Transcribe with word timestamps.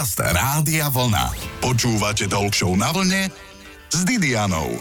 Podcast 0.00 0.32
Rádia 0.32 0.88
Vlna. 0.88 1.28
Počúvate 1.60 2.24
Talk 2.24 2.56
na 2.72 2.88
vlne 2.88 3.28
s 3.92 4.00
Didianou. 4.08 4.80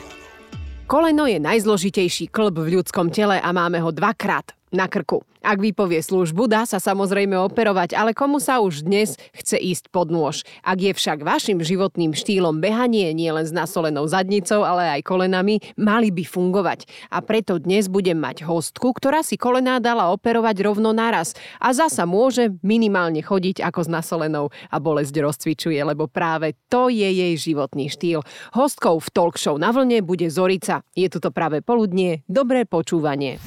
Koleno 0.88 1.28
je 1.28 1.44
najzložitejší 1.44 2.32
klb 2.32 2.64
v 2.64 2.80
ľudskom 2.80 3.12
tele 3.12 3.36
a 3.36 3.50
máme 3.52 3.84
ho 3.84 3.92
dvakrát 3.92 4.56
na 4.70 4.90
krku. 4.90 5.26
Ak 5.40 5.64
vypovie 5.64 6.04
službu, 6.04 6.52
dá 6.52 6.68
sa 6.68 6.84
samozrejme 6.84 7.32
operovať, 7.40 7.96
ale 7.96 8.12
komu 8.12 8.44
sa 8.44 8.60
už 8.60 8.84
dnes 8.84 9.16
chce 9.32 9.56
ísť 9.56 9.88
pod 9.88 10.12
nôž? 10.12 10.44
Ak 10.68 10.84
je 10.84 10.92
však 10.92 11.24
vašim 11.24 11.64
životným 11.64 12.12
štýlom 12.12 12.60
behanie 12.60 13.16
nielen 13.16 13.48
s 13.48 13.56
nasolenou 13.56 14.04
zadnicou, 14.04 14.68
ale 14.68 15.00
aj 15.00 15.08
kolenami, 15.08 15.64
mali 15.80 16.12
by 16.12 16.28
fungovať. 16.28 16.92
A 17.08 17.24
preto 17.24 17.56
dnes 17.56 17.88
budem 17.88 18.20
mať 18.20 18.44
hostku, 18.44 18.92
ktorá 18.92 19.24
si 19.24 19.40
kolená 19.40 19.80
dala 19.80 20.12
operovať 20.12 20.60
rovno 20.60 20.92
naraz 20.92 21.32
a 21.64 21.72
zasa 21.72 22.04
môže 22.04 22.60
minimálne 22.60 23.24
chodiť 23.24 23.64
ako 23.64 23.88
s 23.88 23.90
nasolenou 23.90 24.52
a 24.68 24.76
bolesť 24.76 25.24
rozcvičuje, 25.24 25.80
lebo 25.80 26.12
práve 26.12 26.60
to 26.68 26.92
je 26.92 27.08
jej 27.08 27.34
životný 27.40 27.88
štýl. 27.88 28.28
Hostkou 28.52 29.00
v 29.00 29.08
talk 29.16 29.40
show 29.40 29.56
na 29.56 29.72
vlne 29.72 30.04
bude 30.04 30.28
Zorica. 30.28 30.84
Je 31.00 31.08
tu 31.08 31.24
to 31.24 31.32
práve 31.32 31.64
poludnie. 31.64 32.28
Dobré 32.28 32.68
počúvanie. 32.68 33.40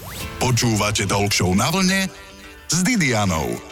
Počúvate 0.42 1.06
Talk 1.06 1.30
na 1.54 1.70
vlne 1.70 2.10
s 2.66 2.82
Didianou. 2.82 3.71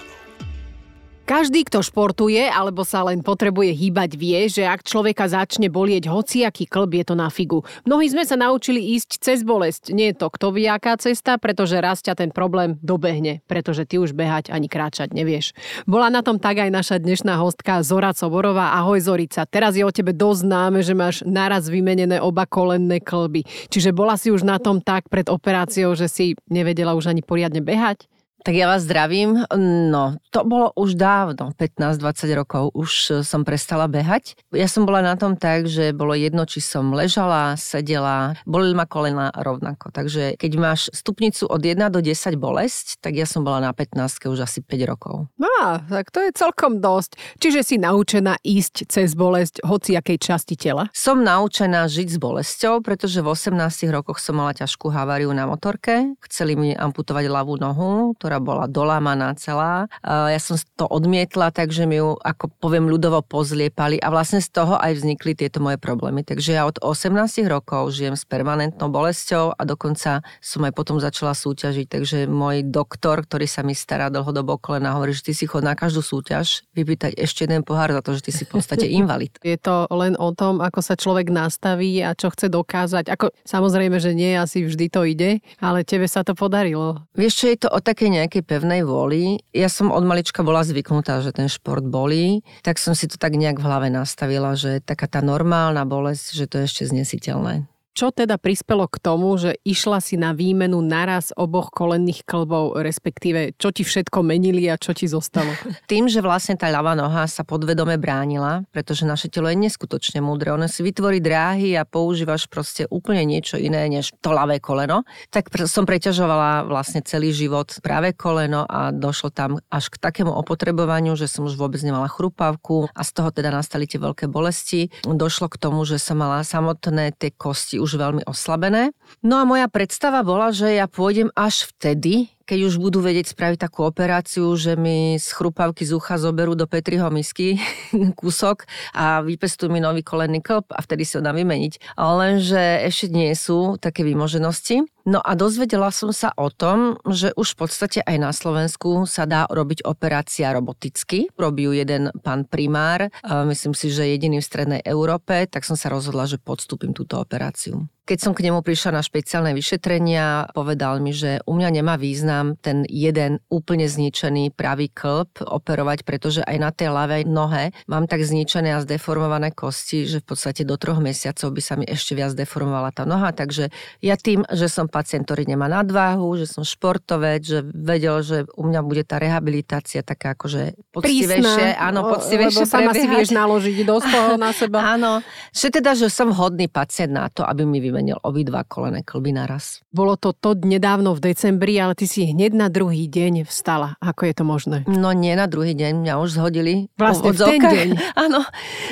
Každý, 1.28 1.62
kto 1.62 1.78
športuje 1.84 2.42
alebo 2.50 2.82
sa 2.82 3.06
len 3.06 3.22
potrebuje 3.22 3.70
hýbať, 3.70 4.18
vie, 4.18 4.50
že 4.50 4.66
ak 4.66 4.82
človeka 4.82 5.30
začne 5.30 5.70
bolieť 5.70 6.10
hociaký 6.10 6.66
klb, 6.66 7.00
je 7.00 7.04
to 7.06 7.14
na 7.14 7.30
figu. 7.30 7.62
Mnohí 7.86 8.10
sme 8.10 8.26
sa 8.26 8.34
naučili 8.34 8.98
ísť 8.98 9.22
cez 9.22 9.38
bolesť. 9.46 9.94
Nie 9.94 10.10
je 10.10 10.20
to 10.20 10.26
kto 10.26 10.50
vie 10.50 10.66
aká 10.66 10.98
cesta, 10.98 11.38
pretože 11.38 11.78
raz 11.78 12.02
ťa 12.02 12.18
ten 12.18 12.30
problém 12.34 12.82
dobehne, 12.82 13.46
pretože 13.46 13.86
ty 13.86 14.02
už 14.02 14.10
behať 14.10 14.50
ani 14.50 14.66
kráčať 14.66 15.14
nevieš. 15.14 15.54
Bola 15.86 16.10
na 16.10 16.26
tom 16.26 16.42
tak 16.42 16.66
aj 16.66 16.70
naša 16.74 16.96
dnešná 16.98 17.38
hostka 17.38 17.78
Zora 17.86 18.10
Coborová. 18.10 18.74
Ahoj 18.74 18.98
Zorica, 18.98 19.46
teraz 19.46 19.78
je 19.78 19.86
o 19.86 19.94
tebe 19.94 20.10
dosť 20.10 20.50
známe, 20.50 20.82
že 20.82 20.98
máš 20.98 21.22
naraz 21.22 21.70
vymenené 21.70 22.18
oba 22.18 22.42
kolenné 22.42 22.98
klby. 22.98 23.46
Čiže 23.70 23.94
bola 23.94 24.18
si 24.18 24.34
už 24.34 24.42
na 24.42 24.58
tom 24.58 24.82
tak 24.82 25.06
pred 25.06 25.30
operáciou, 25.30 25.94
že 25.94 26.10
si 26.10 26.34
nevedela 26.50 26.98
už 26.98 27.06
ani 27.06 27.22
poriadne 27.22 27.62
behať? 27.62 28.10
Tak 28.40 28.54
ja 28.56 28.64
vás 28.64 28.88
zdravím. 28.88 29.44
No, 29.92 30.16
to 30.32 30.48
bolo 30.48 30.72
už 30.72 30.96
dávno, 30.96 31.52
15-20 31.60 32.40
rokov, 32.40 32.72
už 32.72 33.20
som 33.20 33.44
prestala 33.44 33.84
behať. 33.84 34.32
Ja 34.56 34.64
som 34.64 34.88
bola 34.88 35.04
na 35.04 35.20
tom 35.20 35.36
tak, 35.36 35.68
že 35.68 35.92
bolo 35.92 36.16
jedno, 36.16 36.48
či 36.48 36.64
som 36.64 36.96
ležala, 36.96 37.60
sedela, 37.60 38.40
bolili 38.48 38.72
ma 38.72 38.88
kolena 38.88 39.28
rovnako. 39.36 39.92
Takže 39.92 40.40
keď 40.40 40.52
máš 40.56 40.88
stupnicu 40.96 41.44
od 41.44 41.60
1 41.60 41.92
do 41.92 42.00
10 42.00 42.40
bolesť, 42.40 43.04
tak 43.04 43.20
ja 43.20 43.28
som 43.28 43.44
bola 43.44 43.60
na 43.60 43.76
15 43.76 44.32
už 44.32 44.40
asi 44.40 44.64
5 44.64 44.90
rokov. 44.90 45.28
Á, 45.60 45.84
tak 45.84 46.08
to 46.08 46.24
je 46.24 46.32
celkom 46.32 46.80
dosť. 46.80 47.20
Čiže 47.36 47.60
si 47.60 47.76
naučená 47.76 48.40
ísť 48.40 48.88
cez 48.88 49.12
bolesť 49.12 49.60
hociakej 49.60 50.16
časti 50.16 50.56
tela? 50.56 50.88
Som 50.96 51.20
naučená 51.20 51.84
žiť 51.84 52.16
s 52.16 52.18
bolesťou, 52.18 52.80
pretože 52.80 53.20
v 53.20 53.28
18 53.28 53.60
rokoch 53.92 54.16
som 54.16 54.40
mala 54.40 54.56
ťažkú 54.56 54.88
haváriu 54.88 55.28
na 55.36 55.44
motorke. 55.44 56.16
Chceli 56.24 56.56
mi 56.56 56.72
amputovať 56.72 57.28
ľavú 57.28 57.60
nohu, 57.60 58.16
ktorá 58.30 58.38
bola 58.46 58.70
dolámaná 58.70 59.34
celá. 59.34 59.90
Ja 60.06 60.38
som 60.38 60.54
to 60.78 60.86
odmietla, 60.86 61.50
takže 61.50 61.82
mi 61.82 61.98
ju, 61.98 62.14
ako 62.14 62.54
poviem, 62.62 62.86
ľudovo 62.86 63.26
pozliepali 63.26 63.98
a 63.98 64.06
vlastne 64.06 64.38
z 64.38 64.54
toho 64.54 64.78
aj 64.78 65.02
vznikli 65.02 65.34
tieto 65.34 65.58
moje 65.58 65.82
problémy. 65.82 66.22
Takže 66.22 66.54
ja 66.54 66.62
od 66.62 66.78
18 66.78 67.10
rokov 67.50 67.90
žijem 67.90 68.14
s 68.14 68.22
permanentnou 68.22 68.86
bolesťou 68.86 69.58
a 69.58 69.62
dokonca 69.66 70.22
som 70.38 70.62
aj 70.62 70.70
potom 70.78 71.02
začala 71.02 71.34
súťažiť, 71.34 71.90
takže 71.90 72.18
môj 72.30 72.70
doktor, 72.70 73.26
ktorý 73.26 73.50
sa 73.50 73.66
mi 73.66 73.74
stará 73.74 74.14
dlhodobo 74.14 74.62
kolena, 74.62 74.94
hovorí, 74.94 75.10
že 75.10 75.26
ty 75.26 75.32
si 75.34 75.50
chod 75.50 75.66
na 75.66 75.74
každú 75.74 75.98
súťaž 75.98 76.62
vypýtať 76.78 77.18
ešte 77.18 77.50
jeden 77.50 77.66
pohár 77.66 77.90
za 77.90 77.98
to, 77.98 78.14
že 78.14 78.30
ty 78.30 78.30
si 78.30 78.46
v 78.46 78.62
podstate 78.62 78.86
invalid. 79.02 79.34
Je 79.42 79.58
to 79.58 79.90
len 79.90 80.14
o 80.22 80.30
tom, 80.30 80.62
ako 80.62 80.78
sa 80.78 80.94
človek 80.94 81.34
nastaví 81.34 81.98
a 81.98 82.14
čo 82.14 82.30
chce 82.30 82.46
dokázať. 82.46 83.10
Ako, 83.10 83.34
samozrejme, 83.42 83.98
že 83.98 84.14
nie 84.14 84.38
asi 84.38 84.62
vždy 84.62 84.86
to 84.86 85.02
ide, 85.02 85.42
ale 85.58 85.82
tebe 85.82 86.06
sa 86.06 86.22
to 86.22 86.38
podarilo. 86.38 87.02
Vieš, 87.18 87.34
čo 87.34 87.46
je 87.50 87.58
to 87.66 87.68
o 87.74 87.82
také 87.82 88.12
nejakej 88.20 88.44
pevnej 88.44 88.84
vôli. 88.84 89.40
Ja 89.56 89.72
som 89.72 89.88
od 89.88 90.04
malička 90.04 90.44
bola 90.44 90.60
zvyknutá, 90.60 91.24
že 91.24 91.32
ten 91.32 91.48
šport 91.48 91.82
bolí, 91.82 92.44
tak 92.60 92.76
som 92.76 92.92
si 92.92 93.08
to 93.08 93.16
tak 93.16 93.34
nejak 93.34 93.56
v 93.56 93.66
hlave 93.66 93.88
nastavila, 93.88 94.52
že 94.54 94.84
taká 94.84 95.08
tá 95.08 95.24
normálna 95.24 95.88
bolesť, 95.88 96.36
že 96.36 96.44
to 96.44 96.54
je 96.60 96.64
ešte 96.68 96.82
znesiteľné. 96.92 97.64
Čo 98.00 98.16
teda 98.16 98.40
prispelo 98.40 98.88
k 98.88 98.96
tomu, 98.96 99.36
že 99.36 99.60
išla 99.60 100.00
si 100.00 100.16
na 100.16 100.32
výmenu 100.32 100.80
naraz 100.80 101.36
oboch 101.36 101.68
kolenných 101.68 102.24
klbov, 102.24 102.80
respektíve 102.80 103.52
čo 103.60 103.76
ti 103.76 103.84
všetko 103.84 104.24
menili 104.24 104.72
a 104.72 104.80
čo 104.80 104.96
ti 104.96 105.04
zostalo? 105.04 105.52
Tým, 105.92 106.08
že 106.08 106.24
vlastne 106.24 106.56
tá 106.56 106.72
ľavá 106.72 106.96
noha 106.96 107.28
sa 107.28 107.44
podvedome 107.44 108.00
bránila, 108.00 108.64
pretože 108.72 109.04
naše 109.04 109.28
telo 109.28 109.52
je 109.52 109.60
neskutočne 109.60 110.24
múdre, 110.24 110.48
ono 110.48 110.64
si 110.64 110.80
vytvorí 110.80 111.20
dráhy 111.20 111.76
a 111.76 111.84
používaš 111.84 112.48
proste 112.48 112.88
úplne 112.88 113.20
niečo 113.28 113.60
iné 113.60 113.84
než 113.92 114.16
to 114.24 114.32
ľavé 114.32 114.64
koleno, 114.64 115.04
tak 115.28 115.52
som 115.68 115.84
preťažovala 115.84 116.72
vlastne 116.72 117.04
celý 117.04 117.36
život 117.36 117.68
práve 117.84 118.16
koleno 118.16 118.64
a 118.64 118.96
došlo 118.96 119.28
tam 119.28 119.60
až 119.68 119.92
k 119.92 120.00
takému 120.00 120.32
opotrebovaniu, 120.40 121.20
že 121.20 121.28
som 121.28 121.44
už 121.44 121.60
vôbec 121.60 121.84
nemala 121.84 122.08
chrupavku 122.08 122.88
a 122.96 123.04
z 123.04 123.10
toho 123.12 123.28
teda 123.28 123.52
nastali 123.52 123.84
tie 123.84 124.00
veľké 124.00 124.24
bolesti. 124.24 124.88
Došlo 125.04 125.52
k 125.52 125.60
tomu, 125.60 125.84
že 125.84 126.00
som 126.00 126.16
mala 126.16 126.40
samotné 126.48 127.12
tie 127.12 127.28
kosti 127.28 127.76
už 127.76 127.89
veľmi 127.96 128.22
oslabené. 128.26 128.92
No 129.24 129.40
a 129.40 129.48
moja 129.48 129.66
predstava 129.70 130.20
bola, 130.20 130.50
že 130.50 130.76
ja 130.76 130.90
pôjdem 130.90 131.30
až 131.34 131.70
vtedy, 131.74 132.30
keď 132.50 132.66
už 132.66 132.82
budú 132.82 132.98
vedieť 132.98 133.30
spraviť 133.30 133.62
takú 133.62 133.86
operáciu, 133.86 134.50
že 134.58 134.74
mi 134.74 135.14
z 135.22 135.28
chrupavky 135.30 135.86
z 135.86 135.94
ucha 135.94 136.18
zoberú 136.18 136.58
do 136.58 136.66
Petriho 136.66 137.06
misky 137.06 137.62
kúsok 138.18 138.66
a 138.90 139.22
vypestujú 139.22 139.70
mi 139.70 139.78
nový 139.78 140.02
kolenný 140.02 140.42
klb 140.42 140.66
a 140.74 140.82
vtedy 140.82 141.06
si 141.06 141.14
ho 141.14 141.22
dám 141.22 141.38
vymeniť. 141.38 141.94
Lenže 141.94 142.82
ešte 142.90 143.06
nie 143.14 143.30
sú 143.38 143.78
také 143.78 144.02
vymoženosti. 144.02 144.82
No 145.06 145.22
a 145.22 145.38
dozvedela 145.38 145.94
som 145.94 146.10
sa 146.10 146.34
o 146.34 146.50
tom, 146.50 146.98
že 147.06 147.30
už 147.38 147.54
v 147.54 147.58
podstate 147.62 147.98
aj 148.02 148.16
na 148.18 148.34
Slovensku 148.34 149.06
sa 149.06 149.30
dá 149.30 149.46
robiť 149.46 149.86
operácia 149.86 150.50
roboticky. 150.50 151.30
Robí 151.38 151.70
ju 151.70 151.72
jeden 151.72 152.10
pán 152.26 152.50
primár, 152.50 153.14
myslím 153.22 153.78
si, 153.78 153.94
že 153.94 154.10
jediný 154.10 154.42
v 154.42 154.48
strednej 154.50 154.82
Európe, 154.82 155.46
tak 155.46 155.62
som 155.62 155.78
sa 155.78 155.88
rozhodla, 155.88 156.26
že 156.26 156.42
podstúpim 156.42 156.90
túto 156.90 157.16
operáciu. 157.16 157.86
Keď 158.10 158.18
som 158.18 158.34
k 158.34 158.42
nemu 158.42 158.58
prišla 158.66 158.98
na 158.98 159.02
špeciálne 159.06 159.54
vyšetrenia, 159.54 160.50
povedal 160.50 160.98
mi, 160.98 161.14
že 161.14 161.38
u 161.46 161.54
mňa 161.54 161.70
nemá 161.78 161.94
význam 161.94 162.58
ten 162.58 162.82
jeden 162.90 163.38
úplne 163.46 163.86
zničený 163.86 164.50
pravý 164.50 164.90
klb 164.90 165.46
operovať, 165.46 166.02
pretože 166.02 166.42
aj 166.42 166.56
na 166.58 166.74
tej 166.74 166.90
ľavej 166.90 167.22
nohe 167.30 167.70
mám 167.86 168.10
tak 168.10 168.26
zničené 168.26 168.74
a 168.74 168.82
zdeformované 168.82 169.54
kosti, 169.54 170.10
že 170.10 170.18
v 170.18 170.26
podstate 170.26 170.66
do 170.66 170.74
troch 170.74 170.98
mesiacov 170.98 171.54
by 171.54 171.62
sa 171.62 171.78
mi 171.78 171.86
ešte 171.86 172.18
viac 172.18 172.34
deformovala 172.34 172.90
tá 172.90 173.06
noha. 173.06 173.30
Takže 173.30 173.70
ja 174.02 174.18
tým, 174.18 174.42
že 174.50 174.66
som 174.66 174.90
pacient, 174.90 175.30
ktorý 175.30 175.46
nemá 175.46 175.70
nadváhu, 175.70 176.34
že 176.34 176.50
som 176.50 176.66
športovec, 176.66 177.46
že 177.46 177.62
vedel, 177.62 178.26
že 178.26 178.42
u 178.58 178.66
mňa 178.66 178.80
bude 178.82 179.06
tá 179.06 179.22
rehabilitácia 179.22 180.02
taká 180.02 180.34
akože 180.34 180.74
poctivejšie. 180.90 181.78
Áno, 181.78 182.10
poctivejšie 182.10 182.66
Lebo 182.66 182.74
sama 182.74 182.90
si 182.90 183.06
vieš 183.06 183.30
naložiť 183.30 183.76
dosť 183.86 184.10
na 184.34 184.50
seba. 184.50 184.82
áno, 184.98 185.22
že 185.54 185.70
teda, 185.70 185.94
že 185.94 186.10
som 186.10 186.34
hodný 186.34 186.66
pacient 186.66 187.14
na 187.14 187.30
to, 187.30 187.46
aby 187.46 187.62
mi 187.62 187.78
vymenil 187.78 187.99
vymenil 188.00 188.16
obidva 188.24 188.64
kolené 188.64 189.04
klby 189.04 189.36
naraz. 189.36 189.84
Bolo 189.92 190.16
to 190.16 190.32
to 190.32 190.56
nedávno 190.56 191.12
v 191.12 191.20
decembri, 191.20 191.76
ale 191.76 191.92
ty 191.92 192.08
si 192.08 192.24
hneď 192.24 192.56
na 192.56 192.72
druhý 192.72 193.04
deň 193.04 193.44
vstala. 193.44 194.00
Ako 194.00 194.24
je 194.24 194.34
to 194.40 194.44
možné? 194.48 194.88
No 194.88 195.12
nie 195.12 195.36
na 195.36 195.44
druhý 195.44 195.76
deň, 195.76 196.00
mňa 196.00 196.14
už 196.16 196.40
zhodili. 196.40 196.88
Vlastne 196.96 197.36
v 197.36 197.36
ten 197.36 197.60
deň? 197.60 197.88
Áno, 198.24 198.40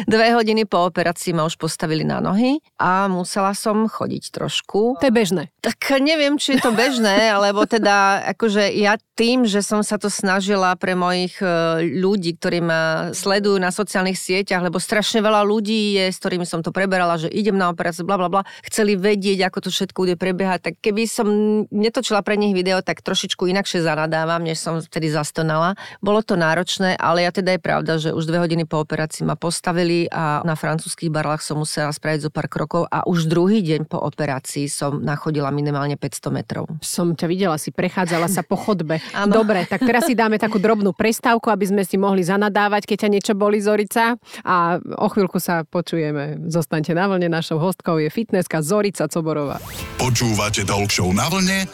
dve 0.04 0.36
hodiny 0.36 0.68
po 0.68 0.84
operácii 0.84 1.32
ma 1.32 1.48
už 1.48 1.56
postavili 1.56 2.04
na 2.04 2.20
nohy 2.20 2.60
a 2.76 3.08
musela 3.08 3.56
som 3.56 3.88
chodiť 3.88 4.28
trošku. 4.28 5.00
To 5.00 5.04
je 5.08 5.14
bežné. 5.14 5.48
Tak 5.64 5.80
neviem, 6.04 6.36
či 6.36 6.60
je 6.60 6.68
to 6.68 6.76
bežné, 6.76 7.32
lebo 7.48 7.64
teda 7.64 8.28
akože 8.36 8.76
ja 8.76 9.00
tým, 9.18 9.50
že 9.50 9.66
som 9.66 9.82
sa 9.82 9.98
to 9.98 10.06
snažila 10.06 10.78
pre 10.78 10.94
mojich 10.94 11.42
e, 11.42 11.50
ľudí, 11.98 12.38
ktorí 12.38 12.62
ma 12.62 13.10
sledujú 13.10 13.58
na 13.58 13.74
sociálnych 13.74 14.14
sieťach, 14.14 14.62
lebo 14.62 14.78
strašne 14.78 15.18
veľa 15.18 15.42
ľudí 15.42 15.98
je, 15.98 16.14
s 16.14 16.22
ktorými 16.22 16.46
som 16.46 16.62
to 16.62 16.70
preberala, 16.70 17.18
že 17.18 17.26
idem 17.26 17.58
na 17.58 17.66
operáciu, 17.66 18.06
bla 18.06 18.14
bla 18.14 18.30
bla, 18.30 18.42
chceli 18.70 18.87
vedieť, 18.94 19.44
ako 19.50 19.68
to 19.68 19.70
všetko 19.74 19.98
bude 20.06 20.16
prebiehať, 20.16 20.60
tak 20.70 20.74
keby 20.80 21.04
som 21.04 21.26
netočila 21.68 22.22
pre 22.22 22.38
nich 22.38 22.54
video, 22.54 22.80
tak 22.80 23.02
trošičku 23.02 23.50
inakšie 23.50 23.82
zanadávam, 23.82 24.40
než 24.40 24.62
som 24.62 24.78
vtedy 24.78 25.10
zastonala. 25.10 25.74
Bolo 25.98 26.22
to 26.22 26.38
náročné, 26.38 26.94
ale 26.94 27.26
ja 27.26 27.34
teda 27.34 27.58
je 27.58 27.60
pravda, 27.60 27.92
že 27.98 28.14
už 28.14 28.24
dve 28.30 28.38
hodiny 28.38 28.64
po 28.64 28.78
operácii 28.78 29.26
ma 29.26 29.34
postavili 29.34 30.06
a 30.08 30.46
na 30.46 30.54
francúzských 30.54 31.10
barlách 31.10 31.42
som 31.42 31.58
musela 31.58 31.90
spraviť 31.90 32.28
zo 32.28 32.30
pár 32.30 32.46
krokov 32.46 32.86
a 32.86 33.02
už 33.04 33.26
druhý 33.26 33.58
deň 33.60 33.90
po 33.90 33.98
operácii 33.98 34.70
som 34.70 35.02
nachodila 35.02 35.50
minimálne 35.50 35.98
500 35.98 36.30
metrov. 36.30 36.70
Som 36.78 37.18
ťa 37.18 37.26
videla, 37.26 37.58
si 37.58 37.74
prechádzala 37.74 38.30
sa 38.30 38.46
po 38.46 38.54
chodbe. 38.54 39.00
Ano. 39.18 39.42
Dobre, 39.42 39.66
tak 39.66 39.82
teraz 39.82 40.06
si 40.06 40.14
dáme 40.14 40.38
takú 40.38 40.62
drobnú 40.62 40.94
prestávku, 40.94 41.50
aby 41.50 41.66
sme 41.66 41.82
si 41.82 41.98
mohli 41.98 42.22
zanadávať, 42.22 42.86
keď 42.86 42.96
ťa 43.02 43.10
niečo 43.10 43.34
boli 43.34 43.58
Zorica 43.58 44.14
a 44.46 44.78
o 44.78 45.08
chvíľku 45.10 45.42
sa 45.42 45.66
počujeme. 45.66 46.38
Zostaňte 46.46 46.94
na 46.94 47.10
vlne, 47.10 47.26
našou 47.26 47.58
hostkou 47.58 47.98
je 47.98 48.06
fitnesska 48.12 48.62
Zori 48.62 48.77
Zorica 48.78 49.10
Coborová. 49.10 49.58
Počúvate 49.98 50.62
Talk 50.62 50.94
na 51.10 51.26
vlne 51.26 51.66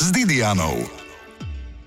s 0.00 0.08
Didianou. 0.08 0.80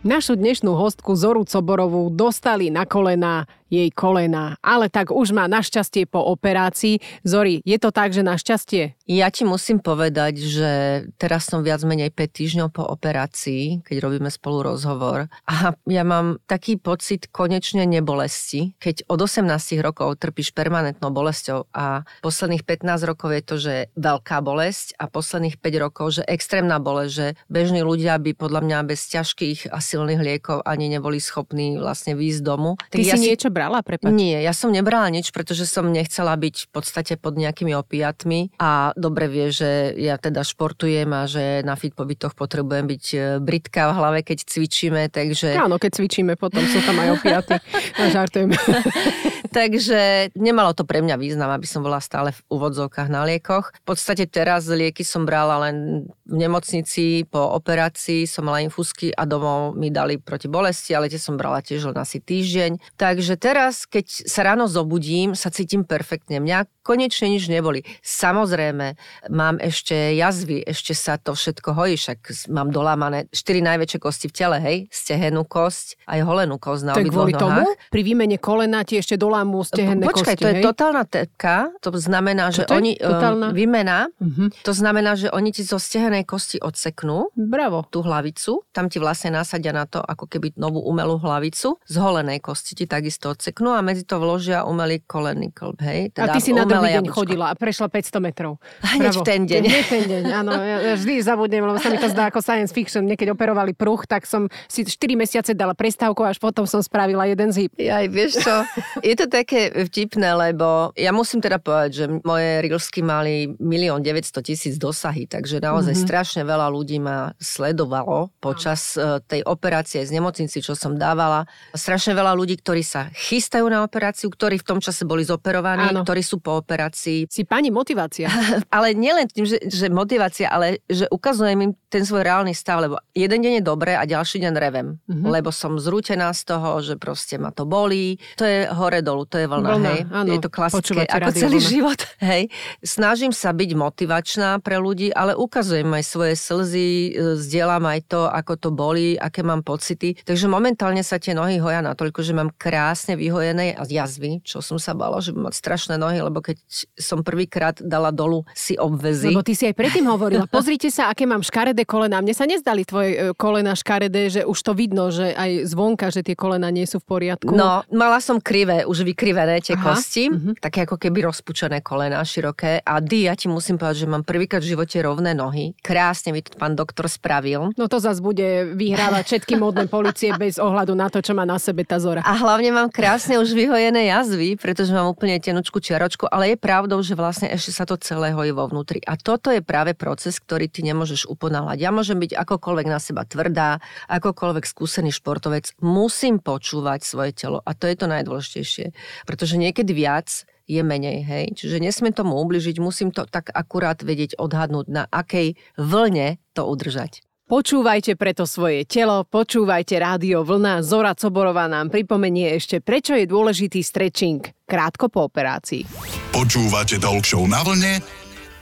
Našu 0.05 0.37
dnešnú 0.37 0.77
hostku 0.77 1.17
Zoru 1.17 1.49
Coborovú 1.49 2.13
dostali 2.13 2.69
na 2.69 2.85
kolena 2.85 3.49
jej 3.71 3.87
kolena. 3.95 4.59
Ale 4.59 4.91
tak 4.91 5.15
už 5.15 5.31
má 5.31 5.47
našťastie 5.47 6.03
po 6.05 6.19
operácii. 6.19 6.99
Zori, 7.23 7.63
je 7.63 7.77
to 7.79 7.95
tak, 7.95 8.11
že 8.11 8.21
našťastie? 8.21 8.99
Ja 9.07 9.31
ti 9.31 9.47
musím 9.47 9.79
povedať, 9.79 10.43
že 10.43 10.71
teraz 11.15 11.47
som 11.47 11.63
viac 11.63 11.79
menej 11.87 12.11
5 12.11 12.27
týždňov 12.27 12.69
po 12.75 12.83
operácii, 12.83 13.87
keď 13.87 13.95
robíme 14.03 14.27
spolu 14.27 14.75
rozhovor. 14.75 15.31
A 15.47 15.71
ja 15.87 16.03
mám 16.03 16.43
taký 16.45 16.75
pocit 16.75 17.31
konečne 17.31 17.87
nebolesti, 17.87 18.75
keď 18.83 19.07
od 19.07 19.23
18 19.23 19.47
rokov 19.79 20.19
trpíš 20.19 20.51
permanentnou 20.51 21.15
bolesťou 21.15 21.71
a 21.71 22.03
posledných 22.19 22.67
15 22.67 23.07
rokov 23.07 23.29
je 23.31 23.41
to, 23.41 23.55
že 23.55 23.75
veľká 23.95 24.43
bolesť 24.43 24.99
a 24.99 25.07
posledných 25.07 25.55
5 25.63 25.83
rokov, 25.83 26.19
že 26.19 26.27
extrémna 26.27 26.83
bolesť, 26.83 27.11
že 27.15 27.27
bežní 27.47 27.85
ľudia 27.85 28.19
by 28.19 28.35
podľa 28.35 28.61
mňa 28.67 28.77
bez 28.83 29.07
ťažkých 29.07 29.71
a 29.71 29.77
silných 29.79 30.19
liekov 30.19 30.65
ani 30.67 30.91
neboli 30.91 31.23
schopní 31.23 31.79
vlastne 31.79 32.17
výjsť 32.17 32.41
domu. 32.43 32.75
Ty 32.91 32.99
tak 32.99 33.05
si 33.05 33.09
ja 33.11 33.15
niečo 33.15 33.49
brala, 33.61 33.85
prepač? 33.85 34.09
Nie, 34.09 34.41
ja 34.41 34.57
som 34.57 34.73
nebrala 34.73 35.13
nič, 35.13 35.29
pretože 35.29 35.69
som 35.69 35.85
nechcela 35.93 36.33
byť 36.33 36.55
v 36.65 36.69
podstate 36.73 37.13
pod 37.21 37.37
nejakými 37.37 37.77
opiatmi 37.77 38.57
a 38.57 38.89
dobre 38.97 39.29
vie, 39.29 39.53
že 39.53 39.93
ja 40.01 40.17
teda 40.17 40.41
športujem 40.41 41.05
a 41.13 41.29
že 41.29 41.61
na 41.61 41.77
fitpobytoch 41.77 42.33
potrebujem 42.33 42.89
byť 42.89 43.05
e, 43.13 43.17
britka 43.37 43.93
v 43.93 44.01
hlave, 44.01 44.19
keď 44.25 44.49
cvičíme, 44.49 45.13
takže... 45.13 45.61
Áno, 45.61 45.77
keď 45.77 46.01
cvičíme, 46.01 46.33
potom 46.41 46.65
sú 46.65 46.81
tam 46.81 46.97
aj 46.97 47.21
opiaty. 47.21 47.55
No, 48.01 48.07
žartujem. 48.09 48.49
Takže 49.51 50.31
nemalo 50.31 50.71
to 50.71 50.87
pre 50.87 51.03
mňa 51.03 51.19
význam, 51.19 51.51
aby 51.51 51.67
som 51.67 51.83
bola 51.83 51.99
stále 51.99 52.31
v 52.31 52.41
úvodzovkách 52.47 53.11
na 53.11 53.27
liekoch. 53.27 53.75
V 53.83 53.85
podstate 53.85 54.23
teraz 54.23 54.71
lieky 54.71 55.03
som 55.03 55.27
brala 55.27 55.67
len 55.67 56.07
v 56.23 56.35
nemocnici 56.39 57.27
po 57.27 57.51
operácii, 57.59 58.23
som 58.23 58.47
mala 58.47 58.63
infúzky 58.63 59.11
a 59.11 59.27
domov 59.27 59.75
mi 59.75 59.91
dali 59.91 60.15
proti 60.15 60.47
bolesti, 60.47 60.95
ale 60.95 61.11
tie 61.11 61.19
som 61.19 61.35
brala 61.35 61.59
tiež 61.59 61.91
len 61.91 61.99
asi 61.99 62.23
týždeň. 62.23 62.95
Takže 62.95 63.35
teraz, 63.35 63.83
keď 63.83 64.23
sa 64.23 64.47
ráno 64.47 64.71
zobudím, 64.71 65.35
sa 65.35 65.51
cítim 65.51 65.83
perfektne. 65.83 66.39
Mňa 66.39 66.71
konečne 66.81 67.29
nič 67.29 67.47
neboli. 67.47 67.85
Samozrejme, 68.01 68.97
mám 69.29 69.61
ešte 69.61 70.17
jazvy, 70.17 70.65
ešte 70.65 70.97
sa 70.97 71.21
to 71.21 71.37
všetko 71.37 71.77
hojí, 71.77 71.95
však 71.97 72.49
mám 72.49 72.73
dolámané 72.73 73.29
štyri 73.29 73.61
najväčšie 73.61 73.99
kosti 74.01 74.25
v 74.29 74.33
tele, 74.33 74.57
hej, 74.59 74.77
stehenú 74.89 75.45
kosť, 75.45 76.01
aj 76.09 76.19
holenú 76.25 76.57
kosť 76.57 76.83
na 76.89 76.93
obidvoch 76.97 77.29
nohách. 77.29 77.41
tomu? 77.41 77.63
Pri 77.93 78.01
výmene 78.01 78.37
kolena 78.41 78.81
ti 78.81 78.97
ešte 78.97 79.15
dolá 79.15 79.45
mu 79.45 79.61
stehenné 79.61 80.09
Počkaj, 80.09 80.35
kosti, 80.35 80.43
to 80.43 80.47
je 80.49 80.55
hej? 80.59 80.63
totálna 80.65 81.03
tepka, 81.05 81.55
to 81.79 81.89
znamená, 81.93 82.49
že 82.49 82.65
Čo 82.65 82.81
oni... 82.81 82.97
Um, 82.97 83.13
totálna? 83.13 83.47
Výmena, 83.53 83.99
uh-huh. 84.09 84.49
to 84.65 84.71
znamená, 84.73 85.13
že 85.13 85.29
oni 85.29 85.53
ti 85.53 85.61
zo 85.61 85.77
stehenej 85.77 86.25
kosti 86.25 86.57
odseknú 86.57 87.29
Bravo. 87.37 87.85
tú 87.93 88.01
hlavicu, 88.01 88.65
tam 88.73 88.89
ti 88.89 88.97
vlastne 88.97 89.37
nasadia 89.37 89.69
na 89.75 89.85
to 89.85 90.01
ako 90.01 90.25
keby 90.25 90.57
novú 90.57 90.81
umelú 90.81 91.21
hlavicu, 91.21 91.77
z 91.85 91.95
holenej 91.99 92.41
kosti 92.41 92.73
ti 92.73 92.85
takisto 92.89 93.31
odseknú 93.31 93.75
a 93.75 93.83
medzi 93.85 94.07
to 94.07 94.17
vložia 94.17 94.65
umelý 94.65 95.03
kolenný 95.05 95.53
klb, 95.53 95.77
hej? 95.83 95.99
Teda 96.15 96.31
a 96.31 96.35
ty 96.35 96.39
si 96.41 96.55
na 96.55 96.65
druhý 96.71 96.91
deň 96.95 97.03
jablčko. 97.03 97.17
chodila 97.19 97.45
a 97.51 97.53
prešla 97.57 97.87
500 97.91 98.27
metrov. 98.27 98.51
Hneď 98.95 99.15
v 99.19 99.23
ten 99.27 99.41
deň. 99.43 99.61
Hneď 99.67 99.85
ten 99.87 100.03
deň, 100.07 100.23
áno. 100.31 100.51
Ja, 100.55 100.95
vždy 100.95 101.13
zabudnem, 101.19 101.63
lebo 101.67 101.77
sa 101.77 101.89
mi 101.91 101.99
to 101.99 102.07
zdá 102.07 102.31
ako 102.31 102.39
science 102.39 102.71
fiction. 102.71 103.03
Niekedy 103.05 103.31
operovali 103.33 103.75
pruch, 103.75 104.07
tak 104.07 104.23
som 104.23 104.47
si 104.71 104.87
4 104.87 104.97
mesiace 105.19 105.51
dala 105.51 105.75
prestávku, 105.75 106.23
až 106.23 106.39
potom 106.39 106.63
som 106.63 106.79
spravila 106.79 107.27
jeden 107.27 107.51
zip. 107.51 107.73
Ja 107.75 107.99
vieš 108.07 108.41
čo, 108.41 108.55
je 109.03 109.15
to 109.17 109.27
také 109.27 109.71
vtipné, 109.87 110.33
lebo 110.33 110.95
ja 110.95 111.11
musím 111.11 111.43
teda 111.43 111.59
povedať, 111.59 111.91
že 111.91 112.05
moje 112.23 112.49
Reelsky 112.63 113.01
mali 113.03 113.51
milión 113.59 113.99
900 113.99 114.41
tisíc 114.41 114.75
dosahy, 114.79 115.27
takže 115.27 115.59
naozaj 115.59 115.93
mm-hmm. 115.93 116.07
strašne 116.07 116.41
veľa 116.47 116.67
ľudí 116.71 116.97
ma 117.01 117.33
sledovalo 117.37 118.31
počas 118.39 118.95
e, 118.95 119.19
tej 119.25 119.41
operácie 119.45 120.05
z 120.05 120.11
nemocnici, 120.13 120.63
čo 120.63 120.77
som 120.77 120.95
dávala. 120.95 121.45
Strašne 121.75 122.15
veľa 122.15 122.33
ľudí, 122.37 122.59
ktorí 122.61 122.81
sa 122.85 123.09
chystajú 123.13 123.67
na 123.67 123.83
operáciu, 123.83 124.29
ktorí 124.31 124.61
v 124.61 124.65
tom 124.67 124.79
čase 124.79 125.03
boli 125.03 125.25
zoperovaní, 125.25 125.91
Áno. 125.91 126.05
ktorí 126.05 126.21
sú 126.21 126.39
po 126.39 126.60
operácii. 126.61 127.27
Si 127.27 127.43
pani 127.43 127.73
motivácia. 127.73 128.29
ale 128.75 128.93
nielen 128.93 129.27
tým, 129.27 129.45
že, 129.45 129.57
že 129.67 129.89
motivácia, 129.89 130.47
ale 130.47 130.85
že 130.87 131.09
ukazujem 131.09 131.59
im 131.69 131.71
ten 131.91 132.07
svoj 132.07 132.23
reálny 132.23 132.55
stav, 132.55 132.79
lebo 132.79 133.01
jeden 133.11 133.43
deň 133.43 133.53
je 133.59 133.63
dobré 133.63 133.93
a 133.97 134.07
ďalší 134.07 134.39
deň 134.41 134.53
revem, 134.55 134.87
mm-hmm. 135.05 135.27
lebo 135.27 135.51
som 135.51 135.75
zrútená 135.75 136.31
z 136.31 136.41
toho, 136.47 136.79
že 136.79 136.95
proste 136.95 137.35
ma 137.35 137.51
to 137.51 137.67
bolí. 137.67 138.15
To 138.39 138.47
je 138.47 138.65
hore 138.71 139.03
dolu, 139.03 139.27
to 139.27 139.37
je 139.41 139.47
vlna, 139.47 139.69
vlna 139.75 139.91
hej. 139.91 140.01
Áno, 140.07 140.29
je 140.31 140.39
to 140.39 140.51
klasické, 140.51 141.03
ako 141.05 141.31
celý 141.35 141.59
vlna. 141.59 141.69
život, 141.69 141.99
hej. 142.31 142.47
Snažím 142.79 143.35
sa 143.35 143.51
byť 143.51 143.69
motivačná 143.75 144.49
pre 144.63 144.79
ľudí, 144.79 145.11
ale 145.11 145.35
ukazujem 145.35 145.87
aj 145.91 146.03
svoje 146.07 146.33
slzy, 146.39 146.89
e, 146.89 147.09
zdieľam 147.35 147.83
aj 147.91 147.99
to, 148.07 148.21
ako 148.27 148.53
to 148.57 148.69
bolí, 148.71 149.19
aké 149.19 149.43
mám 149.43 149.61
pocity. 149.61 150.15
Takže 150.23 150.47
momentálne 150.47 151.03
sa 151.03 151.19
tie 151.19 151.35
nohy 151.35 151.59
hoja 151.59 151.83
natoľko, 151.83 152.23
že 152.23 152.33
mám 152.33 152.49
krásne 152.55 153.19
vyhojené 153.19 153.75
jazvy, 153.91 154.39
čo 154.41 154.63
som 154.63 154.79
sa 154.79 154.95
bala, 154.95 155.19
že 155.19 155.35
mám 155.35 155.51
mať 155.51 155.59
strašné 155.59 155.95
nohy, 155.99 156.23
lebo 156.23 156.39
keď 156.39 156.50
som 156.95 157.21
prvýkrát 157.21 157.77
dala 157.81 158.09
dolu 158.09 158.43
si 158.55 158.75
obvezy. 158.77 159.31
Lebo 159.31 159.45
ty 159.45 159.53
si 159.57 159.67
aj 159.67 159.75
predtým 159.75 160.07
hovorila, 160.07 160.45
pozrite 160.47 160.89
sa, 160.93 161.11
aké 161.11 161.27
mám 161.27 161.43
škaredé 161.43 161.83
kolena. 161.83 162.23
Mne 162.23 162.35
sa 162.35 162.45
nezdali 162.47 162.87
tvoje 162.87 163.11
e, 163.11 163.17
kolena 163.35 163.75
škaredé, 163.77 164.29
že 164.29 164.41
už 164.47 164.57
to 164.61 164.71
vidno, 164.73 165.13
že 165.13 165.35
aj 165.35 165.69
zvonka, 165.69 166.09
že 166.09 166.25
tie 166.25 166.35
kolena 166.35 166.71
nie 166.73 166.87
sú 166.87 167.03
v 167.03 167.05
poriadku. 167.05 167.53
No, 167.53 167.85
mala 167.93 168.17
som 168.23 168.41
krivé, 168.41 168.87
už 168.87 169.05
vykrivené 169.05 169.61
tie 169.61 169.77
Aha. 169.77 169.83
kosti, 169.93 170.31
uh-huh. 170.31 170.53
také 170.57 170.89
ako 170.89 170.97
keby 170.97 171.29
rozpučené 171.29 171.85
kolena, 171.85 172.23
široké. 172.25 172.81
A 172.81 172.97
Dy, 172.97 173.29
ja 173.29 173.37
ti 173.37 173.51
musím 173.51 173.77
povedať, 173.77 174.05
že 174.05 174.07
mám 174.09 174.25
prvýkrát 174.25 174.63
v 174.63 174.73
živote 174.73 174.97
rovné 175.03 175.37
nohy. 175.37 175.77
Krásne 175.85 176.33
mi 176.33 176.41
to 176.41 176.57
pán 176.57 176.73
doktor 176.73 177.05
spravil. 177.05 177.75
No 177.77 177.85
to 177.85 178.01
zase 178.01 178.23
bude 178.23 178.73
vyhrávať 178.73 179.23
všetky 179.37 179.53
modné 179.61 179.85
policie 179.85 180.33
bez 180.33 180.57
ohľadu 180.57 180.97
na 180.97 181.13
to, 181.13 181.21
čo 181.21 181.37
má 181.37 181.45
na 181.45 181.61
sebe 181.61 181.85
tá 181.85 182.01
zora. 182.01 182.25
A 182.25 182.33
hlavne 182.33 182.73
mám 182.73 182.89
krásne 182.89 183.37
už 183.37 183.53
vyhojené 183.53 184.09
jazvy, 184.09 184.57
pretože 184.57 184.89
mám 184.89 185.11
úplne 185.11 185.37
tenučku 185.37 185.77
čiaročku, 185.77 186.25
ale 186.25 186.40
je 186.47 186.57
pravdou, 186.57 187.01
že 187.01 187.17
vlastne 187.17 187.49
ešte 187.49 187.71
sa 187.73 187.85
to 187.85 187.99
celé 188.01 188.33
hojí 188.33 188.53
vo 188.53 188.65
vnútri. 188.69 189.01
A 189.05 189.17
toto 189.17 189.49
je 189.49 189.61
práve 189.65 189.97
proces, 189.97 190.37
ktorý 190.37 190.69
ty 190.69 190.85
nemôžeš 190.85 191.29
uponáhľať. 191.29 191.77
Ja 191.81 191.89
môžem 191.89 192.19
byť 192.21 192.37
akokoľvek 192.37 192.87
na 192.87 192.99
seba 193.01 193.25
tvrdá, 193.25 193.81
akokoľvek 194.11 194.65
skúsený 194.67 195.09
športovec, 195.15 195.73
musím 195.81 196.37
počúvať 196.37 197.01
svoje 197.03 197.31
telo 197.33 197.59
a 197.65 197.71
to 197.73 197.89
je 197.89 197.95
to 197.97 198.05
najdôležitejšie. 198.11 198.85
Pretože 199.25 199.55
niekedy 199.57 199.91
viac 199.95 200.45
je 200.69 200.81
menej, 200.85 201.25
hej. 201.25 201.45
Čiže 201.57 201.83
nesmiem 201.83 202.15
tomu 202.15 202.39
ubližiť, 202.39 202.79
musím 202.79 203.11
to 203.11 203.27
tak 203.27 203.51
akurát 203.51 203.99
vedieť 203.99 204.39
odhadnúť, 204.39 204.87
na 204.87 205.03
akej 205.09 205.59
vlne 205.75 206.39
to 206.55 206.63
udržať. 206.63 207.25
Počúvajte 207.51 208.15
preto 208.15 208.47
svoje 208.47 208.87
telo, 208.87 209.27
počúvajte 209.27 209.99
rádio 209.99 210.39
Vlna. 210.47 210.79
Zora 210.87 211.11
Coborová 211.11 211.67
nám 211.67 211.91
pripomenie 211.91 212.55
ešte, 212.55 212.79
prečo 212.79 213.11
je 213.11 213.27
dôležitý 213.27 213.83
stretching 213.83 214.39
krátko 214.63 215.11
po 215.11 215.27
operácii. 215.27 215.83
Počúvate 216.31 216.95
Talk 216.95 217.27
na 217.51 217.59
vlne 217.59 217.99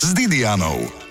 s 0.01 0.09
Didianou. 0.17 1.08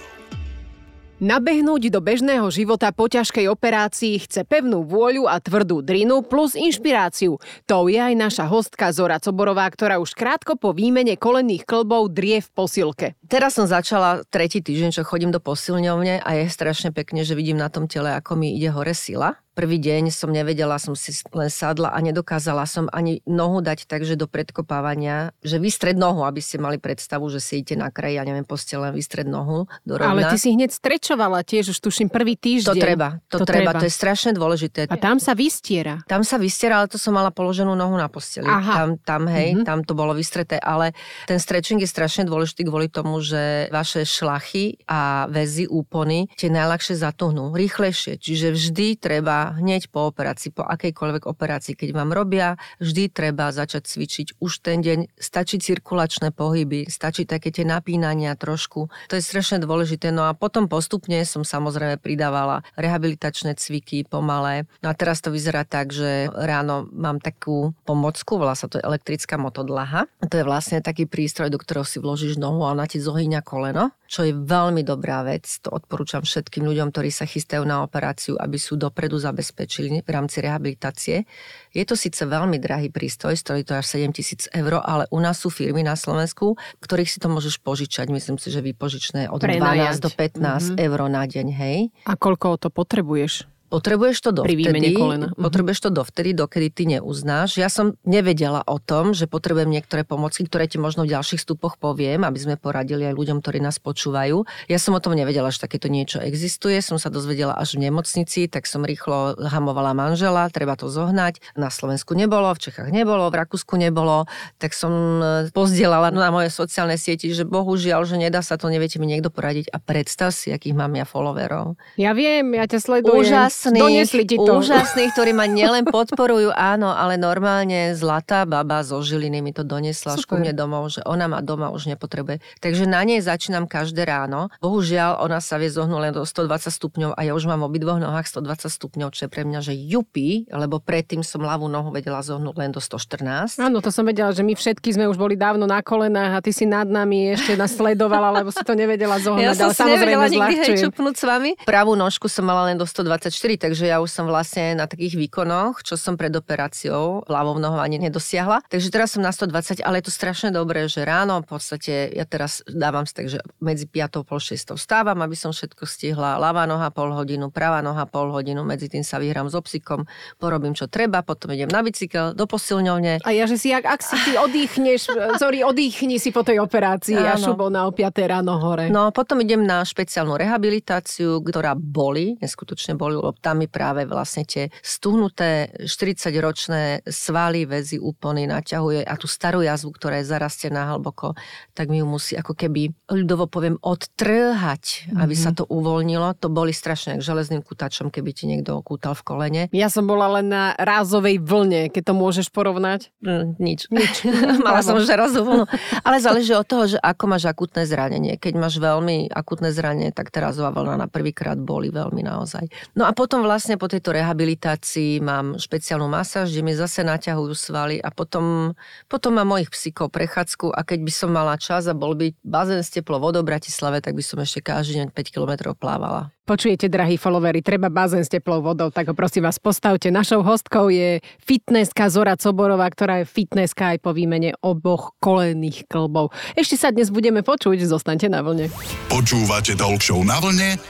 Nabehnúť 1.19 1.91
do 1.91 1.99
bežného 1.99 2.47
života 2.47 2.95
po 2.95 3.11
ťažkej 3.11 3.51
operácii 3.51 4.23
chce 4.23 4.47
pevnú 4.47 4.87
vôľu 4.87 5.27
a 5.27 5.43
tvrdú 5.43 5.83
drinu 5.83 6.23
plus 6.23 6.55
inšpiráciu. 6.55 7.43
To 7.67 7.91
je 7.91 7.99
aj 7.99 8.15
naša 8.15 8.47
hostka 8.47 8.95
Zora 8.95 9.19
Coborová, 9.19 9.67
ktorá 9.67 9.99
už 9.99 10.15
krátko 10.15 10.55
po 10.55 10.71
výmene 10.71 11.19
kolenných 11.19 11.67
klbov 11.67 12.15
drie 12.15 12.39
v 12.39 12.49
posilke. 12.55 13.19
Teraz 13.27 13.59
som 13.59 13.67
začala 13.67 14.23
tretí 14.31 14.63
týždeň, 14.63 14.95
čo 14.95 15.03
chodím 15.03 15.35
do 15.35 15.43
posilňovne 15.43 16.23
a 16.23 16.31
je 16.39 16.47
strašne 16.47 16.95
pekne, 16.95 17.27
že 17.27 17.35
vidím 17.35 17.59
na 17.59 17.67
tom 17.67 17.91
tele, 17.91 18.15
ako 18.15 18.39
mi 18.39 18.55
ide 18.55 18.71
hore 18.71 18.95
sila 18.95 19.43
Prvý 19.59 19.83
deň 19.83 20.15
som 20.15 20.31
nevedela, 20.31 20.79
som 20.79 20.95
si 20.95 21.11
len 21.35 21.51
sadla 21.51 21.91
a 21.91 21.99
nedokázala 21.99 22.63
som 22.63 22.87
ani 22.95 23.27
nohu 23.27 23.59
dať 23.59 23.91
takže 23.91 24.15
do 24.15 24.31
predkopávania, 24.31 25.35
že 25.43 25.59
vystred 25.59 25.99
nohu, 25.99 26.23
aby 26.23 26.39
ste 26.39 26.63
mali 26.63 26.79
predstavu, 26.79 27.27
že 27.27 27.43
si 27.43 27.59
idete 27.59 27.75
na 27.75 27.91
kraji, 27.91 28.23
ja 28.23 28.25
neviem, 28.25 28.47
poste 28.47 28.79
len 28.79 28.95
vystred 28.95 29.27
nohu 29.27 29.67
do 29.83 29.99
rovna. 29.99 30.15
Ale 30.15 30.23
ty 30.31 30.39
si 30.39 30.55
hneď 30.55 30.71
strečovala 30.71 31.43
tiež, 31.43 31.75
už 31.75 31.79
tuším 31.83 32.07
prvý 32.07 32.39
týždeň. 32.39 32.71
To 32.71 32.79
treba, 32.79 33.09
to, 33.27 33.43
to 33.43 33.51
treba, 33.51 33.75
treba, 33.75 33.83
to 33.83 33.91
je 33.91 33.95
strašne 33.99 34.31
dôležité. 34.31 34.87
A 34.87 34.95
tam 34.95 35.19
sa 35.19 35.35
vystiera. 35.35 36.07
Tam 36.07 36.23
sa 36.23 36.39
vystiera, 36.39 36.79
ale 36.79 36.87
to 36.87 36.95
som 36.95 37.19
mala 37.19 37.35
položenú 37.35 37.75
nohu 37.75 37.99
na 37.99 38.07
posteli. 38.07 38.47
Aha. 38.47 38.87
Tam, 38.87 38.89
tam, 39.03 39.23
hej, 39.27 39.59
mm-hmm. 39.59 39.67
tam 39.67 39.83
to 39.83 39.99
bolo 39.99 40.15
vystreté, 40.15 40.63
ale 40.63 40.95
ten 41.27 41.43
stretching 41.43 41.83
je 41.83 41.91
strašne 41.91 42.23
dôležitý 42.31 42.63
kvôli 42.63 42.87
tomu, 42.87 43.19
že 43.19 43.67
vaše 43.75 44.07
šlachy 44.07 44.79
a 44.87 45.27
väzy, 45.27 45.67
úpony 45.67 46.31
tie 46.39 46.47
najľahšie 46.47 46.95
zatuhnú, 46.95 47.59
rýchlejšie. 47.59 48.23
Čiže 48.23 48.55
vždy 48.55 48.87
treba 49.03 49.48
hneď 49.57 49.89
po 49.89 50.09
operácii, 50.11 50.53
po 50.53 50.67
akejkoľvek 50.67 51.25
operácii, 51.25 51.75
keď 51.79 51.91
vám 51.95 52.11
robia, 52.13 52.61
vždy 52.83 53.09
treba 53.09 53.49
začať 53.55 53.89
cvičiť 53.89 54.27
už 54.43 54.53
ten 54.61 54.85
deň. 54.85 55.15
Stačí 55.17 55.63
cirkulačné 55.63 56.35
pohyby, 56.35 56.89
stačí 56.89 57.25
také 57.25 57.53
tie 57.55 57.65
napínania 57.65 58.37
trošku. 58.37 58.93
To 59.09 59.15
je 59.17 59.25
strašne 59.25 59.63
dôležité. 59.63 60.13
No 60.13 60.29
a 60.29 60.37
potom 60.37 60.67
postupne 60.67 61.23
som 61.25 61.43
samozrejme 61.45 62.01
pridávala 62.01 62.65
rehabilitačné 62.77 63.57
cviky 63.57 64.05
pomalé. 64.09 64.69
No 64.81 64.93
a 64.93 64.95
teraz 64.95 65.21
to 65.21 65.33
vyzerá 65.33 65.65
tak, 65.69 65.93
že 65.93 66.29
ráno 66.33 66.89
mám 66.93 67.21
takú 67.21 67.77
pomocku, 67.85 68.39
volá 68.41 68.57
sa 68.57 68.71
to 68.71 68.81
elektrická 68.81 69.37
motodlaha. 69.37 70.09
To 70.25 70.35
je 70.37 70.45
vlastne 70.47 70.81
taký 70.81 71.05
prístroj, 71.05 71.53
do 71.53 71.59
ktorého 71.61 71.85
si 71.85 71.99
vložíš 72.01 72.41
nohu 72.41 72.65
a 72.65 72.73
ona 72.73 72.89
ti 72.89 73.03
zohýňa 73.03 73.45
koleno 73.45 73.93
čo 74.09 74.25
je 74.25 74.33
veľmi 74.33 74.81
dobrá 74.81 75.21
vec. 75.21 75.45
To 75.69 75.77
odporúčam 75.77 76.25
všetkým 76.25 76.65
ľuďom, 76.65 76.89
ktorí 76.89 77.13
sa 77.13 77.29
chystajú 77.29 77.61
na 77.69 77.85
operáciu, 77.85 78.41
aby 78.41 78.57
sú 78.57 78.81
dopredu 78.81 79.21
zabezpečili 79.21 80.01
v 80.01 80.09
rámci 80.09 80.41
rehabilitácie. 80.41 81.29
Je 81.77 81.85
to 81.85 81.93
síce 81.93 82.25
veľmi 82.25 82.57
drahý 82.57 82.89
prístroj, 82.89 83.37
stojí 83.37 83.69
to 83.69 83.77
až 83.77 83.85
7 84.01 84.17
tisíc 84.17 84.49
eur, 84.57 84.81
ale 84.81 85.05
u 85.13 85.21
nás 85.21 85.37
sú 85.37 85.53
firmy 85.53 85.85
na 85.85 85.93
Slovensku, 85.93 86.57
ktorých 86.81 87.13
si 87.13 87.21
to 87.21 87.29
môžeš 87.29 87.61
požičať. 87.61 88.09
Myslím 88.09 88.41
si, 88.41 88.49
že 88.49 88.65
vypožičné 88.65 89.29
od 89.29 89.45
Prenajať. 89.45 90.01
12 90.01 90.07
do 90.09 90.11
15 90.11 90.41
mm-hmm. 90.41 90.87
eur 90.89 91.01
na 91.13 91.23
deň, 91.29 91.47
hej. 91.53 91.79
A 92.09 92.17
koľko 92.17 92.57
to 92.57 92.73
potrebuješ? 92.73 93.58
Potrebuješ 93.69 94.17
to 94.25 94.31
dovtedy, 94.33 94.97
kolena. 94.97 95.29
Mhm. 95.37 95.45
potrebuješ 95.45 95.79
to 95.85 95.91
dovtedy, 95.93 96.33
dokedy 96.33 96.69
ty 96.73 96.83
neuznáš. 96.89 97.61
Ja 97.61 97.69
som 97.69 98.01
nevedela 98.09 98.65
o 98.65 98.81
tom, 98.81 99.13
že 99.13 99.29
potrebujem 99.29 99.69
niektoré 99.69 100.09
pomocky, 100.09 100.49
ktoré 100.49 100.65
ti 100.65 100.81
možno 100.81 101.05
v 101.05 101.13
ďalších 101.13 101.45
stupoch 101.45 101.77
poviem, 101.77 102.25
aby 102.25 102.39
sme 102.41 102.55
poradili 102.57 103.05
aj 103.05 103.15
ľuďom, 103.15 103.45
ktorí 103.45 103.61
nás 103.61 103.77
počúvajú. 103.77 104.49
Ja 104.73 104.81
som 104.81 104.97
o 104.97 105.05
tom 105.05 105.13
nevedela, 105.13 105.53
že 105.53 105.61
takéto 105.61 105.93
niečo 105.93 106.17
existuje. 106.25 106.81
Som 106.81 106.97
sa 106.97 107.13
dozvedela 107.13 107.53
až 107.61 107.77
v 107.77 107.93
nemocnici, 107.93 108.49
tak 108.49 108.65
som 108.65 108.89
rýchlo 108.89 109.37
hamovala 109.37 109.93
manžela, 109.93 110.49
treba 110.49 110.73
to 110.73 110.89
zohnať. 110.89 111.45
Na 111.53 111.69
Slovensku 111.69 112.17
nebolo, 112.17 112.49
v 112.57 112.73
Čechách 112.73 112.89
nebolo, 112.89 113.29
v 113.29 113.37
Rakúsku 113.37 113.77
nebolo. 113.77 114.25
Tak 114.57 114.73
som 114.73 115.21
e, 115.21 115.53
pozdielala 115.53 116.09
na 116.09 116.33
moje 116.33 116.49
sociálne 116.49 116.97
sieti, 116.97 117.29
že 117.37 117.45
bohužiaľ, 117.45 118.09
že 118.09 118.17
nedá 118.17 118.41
sa 118.41 118.57
to, 118.57 118.73
neviete 118.73 118.97
mi 118.97 119.05
niekto 119.05 119.29
poradiť. 119.29 119.69
A 119.75 119.79
predstav 119.83 120.33
si, 120.33 120.49
akých 120.49 120.73
mám 120.73 120.97
ja 120.97 121.05
followerov. 121.05 121.77
Ja 122.01 122.17
viem, 122.17 122.57
ja 122.57 122.65
ťa 122.65 122.81
sledujem. 122.81 123.21
Úžas 123.21 123.58
úžasných, 123.67 124.39
úžasných, 124.39 125.11
ktorí 125.15 125.33
ma 125.35 125.51
nielen 125.59 125.83
podporujú, 125.89 126.55
áno, 126.55 126.95
ale 126.95 127.19
normálne 127.19 127.93
zlatá 127.99 128.47
baba 128.47 128.87
zo 128.87 129.03
Žiliny 129.03 129.43
mi 129.43 129.51
to 129.51 129.67
donesla 129.67 130.15
až 130.15 130.25
ku 130.29 130.39
mne 130.39 130.55
domov, 130.55 130.95
že 130.95 131.03
ona 131.03 131.27
ma 131.27 131.43
doma 131.43 131.75
už 131.75 131.91
nepotrebuje. 131.91 132.39
Takže 132.63 132.87
na 132.87 133.03
nej 133.03 133.19
začínam 133.19 133.67
každé 133.67 134.07
ráno. 134.07 134.53
Bohužiaľ, 134.63 135.19
ona 135.19 135.43
sa 135.43 135.59
vie 135.59 135.73
zohnúť 135.73 136.01
len 136.01 136.13
do 136.15 136.23
120 136.23 136.71
stupňov 136.71 137.11
a 137.19 137.21
ja 137.27 137.33
už 137.35 137.51
mám 137.51 137.67
v 137.67 137.75
obidvoch 137.75 137.99
nohách 137.99 138.31
120 138.31 138.71
stupňov, 138.71 139.09
čo 139.11 139.27
je 139.27 139.31
pre 139.33 139.43
mňa, 139.43 139.61
že 139.65 139.75
jupi, 139.75 140.47
lebo 140.53 140.79
predtým 140.79 141.27
som 141.27 141.43
ľavú 141.43 141.67
nohu 141.67 141.91
vedela 141.91 142.23
zohnúť 142.23 142.55
len 142.55 142.71
do 142.71 142.79
114. 142.79 143.59
Áno, 143.59 143.83
to 143.83 143.91
som 143.91 144.07
vedela, 144.07 144.31
že 144.31 144.47
my 144.47 144.55
všetky 144.55 144.95
sme 144.95 145.11
už 145.11 145.19
boli 145.19 145.35
dávno 145.35 145.67
na 145.67 145.83
kolenách 145.83 146.39
a 146.39 146.45
ty 146.45 146.53
si 146.55 146.69
nad 146.69 146.87
nami 146.87 147.35
ešte 147.35 147.57
nás 147.57 147.73
sledovala, 147.75 148.43
lebo 148.43 148.53
si 148.53 148.63
to 148.63 148.77
nevedela 148.77 149.17
zohnúť. 149.19 149.43
Ja 149.43 149.55
som 149.57 149.71
ale 149.71 149.75
si 149.75 149.83
nevedela 149.83 150.27
nikdy 150.29 150.55
hej, 150.61 150.77
čupnúť 150.85 151.15
s 151.17 151.25
vami. 151.25 151.51
Pravú 151.65 151.97
nožku 151.97 152.29
som 152.29 152.45
mala 152.45 152.69
len 152.69 152.77
do 152.77 152.85
124 152.85 153.48
takže 153.57 153.89
ja 153.89 154.03
už 154.03 154.11
som 154.11 154.27
vlastne 154.27 154.77
na 154.77 154.85
takých 154.85 155.17
výkonoch, 155.17 155.81
čo 155.87 155.95
som 155.95 156.19
pred 156.19 156.35
operáciou 156.35 157.23
ľavou 157.25 157.57
nohou 157.63 157.79
ani 157.79 158.03
nedosiahla. 158.03 158.67
Takže 158.67 158.91
teraz 158.91 159.15
som 159.15 159.23
na 159.23 159.31
120, 159.31 159.81
ale 159.87 160.03
je 160.03 160.11
to 160.11 160.13
strašne 160.13 160.51
dobré, 160.51 160.91
že 160.91 161.07
ráno 161.07 161.41
v 161.41 161.49
podstate 161.55 162.11
ja 162.11 162.27
teraz 162.27 162.67
dávam 162.67 163.07
si 163.07 163.15
tak, 163.15 163.31
že 163.31 163.39
medzi 163.63 163.87
5 163.87 164.21
a 164.21 164.27
pol 164.27 164.43
6 164.43 164.75
vstávam, 164.75 165.23
aby 165.23 165.39
som 165.39 165.55
všetko 165.55 165.87
stihla. 165.87 166.43
Ľavá 166.43 166.67
noha 166.67 166.91
pol 166.91 167.15
hodinu, 167.15 167.55
pravá 167.55 167.79
noha 167.79 168.05
pol 168.11 168.35
hodinu, 168.35 168.67
medzi 168.67 168.91
tým 168.91 169.07
sa 169.07 169.23
vyhrám 169.23 169.47
s 169.47 169.55
obsikom, 169.55 170.05
porobím 170.43 170.75
čo 170.75 170.91
treba, 170.91 171.23
potom 171.23 171.55
idem 171.55 171.71
na 171.71 171.87
bicykel 171.87 172.35
do 172.35 172.45
posilňovne. 172.51 173.23
A 173.23 173.31
ja, 173.31 173.47
že 173.47 173.55
si, 173.55 173.71
ak, 173.71 173.87
ak 173.87 174.01
si 174.03 174.17
ty 174.27 174.33
oddychneš, 174.35 175.15
sorry, 175.43 175.63
oddychni 175.63 176.19
si 176.19 176.35
po 176.35 176.43
tej 176.43 176.59
operácii 176.59 177.15
a 177.15 177.39
šubo 177.39 177.71
na 177.71 177.87
o 177.87 177.95
5 177.95 178.19
ráno 178.27 178.59
hore. 178.59 178.91
No, 178.91 179.15
potom 179.15 179.39
idem 179.39 179.63
na 179.63 179.87
špeciálnu 179.87 180.35
rehabilitáciu, 180.35 181.39
ktorá 181.39 181.79
boli, 181.79 182.35
neskutočne 182.43 182.99
boli, 182.99 183.15
lebo 183.15 183.38
tam 183.43 183.61
mi 183.61 183.69
práve 183.69 184.07
vlastne 184.09 184.47
tie 184.47 184.71
stuhnuté 184.81 185.75
40-ročné 185.85 187.05
svaly, 187.05 187.67
väzy, 187.69 187.99
úpony 188.01 188.49
naťahuje 188.49 189.05
a 189.05 189.15
tú 189.19 189.29
starú 189.29 189.61
jazvu, 189.61 189.93
ktorá 189.93 190.23
je 190.23 190.31
zarastená 190.31 190.95
hlboko, 190.95 191.35
tak 191.75 191.91
mi 191.91 192.01
ju 192.01 192.07
musí 192.07 192.39
ako 192.39 192.55
keby, 192.55 192.95
ľudovo 193.11 193.51
poviem, 193.51 193.77
odtrhať, 193.83 194.85
mm-hmm. 195.11 195.21
aby 195.21 195.35
sa 195.35 195.51
mhm. 195.53 195.57
to 195.59 195.65
uvoľnilo. 195.67 196.39
To 196.39 196.49
boli 196.49 196.71
strašne 196.71 197.19
ako 197.19 197.27
železným 197.27 197.63
kutačom, 197.67 198.15
keby 198.15 198.31
ti 198.31 198.45
niekto 198.47 198.79
okútal 198.79 199.19
v 199.19 199.23
kolene. 199.27 199.63
Ja 199.75 199.91
som 199.91 200.07
bola 200.07 200.41
len 200.41 200.49
na 200.49 200.73
rázovej 200.79 201.43
vlne, 201.43 201.91
keď 201.91 202.13
to 202.13 202.15
môžeš 202.15 202.49
porovnať. 202.55 203.11
Mm, 203.21 203.59
nič. 203.59 203.91
nič. 203.93 204.25
Mala 204.67 204.81
som 204.87 204.97
žerazovú 205.03 205.49
vlnu. 205.49 205.65
Ale 206.07 206.17
záleží 206.23 206.53
od 206.55 206.67
toho, 206.67 206.85
že 206.87 206.99
ako 207.01 207.25
máš 207.27 207.49
akutné 207.49 207.89
zranenie. 207.89 208.35
Keď 208.37 208.55
máš 208.55 208.79
veľmi 208.79 209.33
akutné 209.33 209.73
zranenie, 209.73 210.13
tak 210.13 210.31
tá 210.31 210.45
razová 210.45 210.71
vlna 210.71 211.01
na 211.01 211.09
prvýkrát 211.09 211.59
boli 211.59 211.91
veľmi 211.91 212.23
naozaj. 212.23 212.69
No 212.95 213.09
a 213.09 213.13
potom 213.17 213.28
vlastne 213.29 213.69
vlastne 213.69 213.85
po 213.85 213.85
tejto 213.85 214.17
rehabilitácii 214.17 215.21
mám 215.21 215.61
špeciálnu 215.61 216.09
masáž, 216.09 216.57
kde 216.57 216.65
mi 216.65 216.73
zase 216.73 217.05
naťahujú 217.05 217.53
svaly 217.53 218.01
a 218.01 218.09
potom, 218.09 218.73
potom 219.13 219.37
mám 219.37 219.45
mojich 219.45 219.69
psíkov 219.69 220.09
prechádzku 220.09 220.73
a 220.73 220.81
keď 220.81 221.05
by 221.05 221.13
som 221.13 221.29
mala 221.37 221.61
čas 221.61 221.85
a 221.85 221.93
bol 221.93 222.17
by 222.17 222.33
bazén 222.41 222.81
s 222.81 222.89
teplou 222.89 223.21
vodou 223.21 223.45
v 223.45 223.53
Bratislave, 223.53 224.01
tak 224.01 224.17
by 224.17 224.25
som 224.25 224.41
ešte 224.41 224.65
každý 224.65 225.05
deň 225.05 225.13
5 225.13 225.35
km 225.37 225.77
plávala. 225.77 226.33
Počujete, 226.49 226.89
drahí 226.89 227.21
followery, 227.21 227.61
treba 227.61 227.93
bazén 227.93 228.25
s 228.25 228.33
teplou 228.33 228.65
vodou, 228.65 228.89
tak 228.89 229.13
ho 229.13 229.13
prosím 229.13 229.45
vás 229.45 229.61
postavte. 229.61 230.09
Našou 230.09 230.41
hostkou 230.41 230.89
je 230.89 231.21
fitnesska 231.45 232.09
Zora 232.09 232.41
Coborová, 232.41 232.89
ktorá 232.89 233.21
je 233.21 233.29
fitnesska 233.29 233.93
aj 233.93 234.01
po 234.01 234.17
výmene 234.17 234.57
oboch 234.65 235.13
kolených 235.21 235.85
klbov. 235.93 236.33
Ešte 236.57 236.81
sa 236.81 236.89
dnes 236.89 237.13
budeme 237.13 237.45
počuť, 237.45 237.85
zostaňte 237.85 238.33
na 238.33 238.41
vlne. 238.41 238.73
Počúvate 239.13 239.77
Talk 239.77 240.01
na 240.25 240.41
vlne 240.41 240.81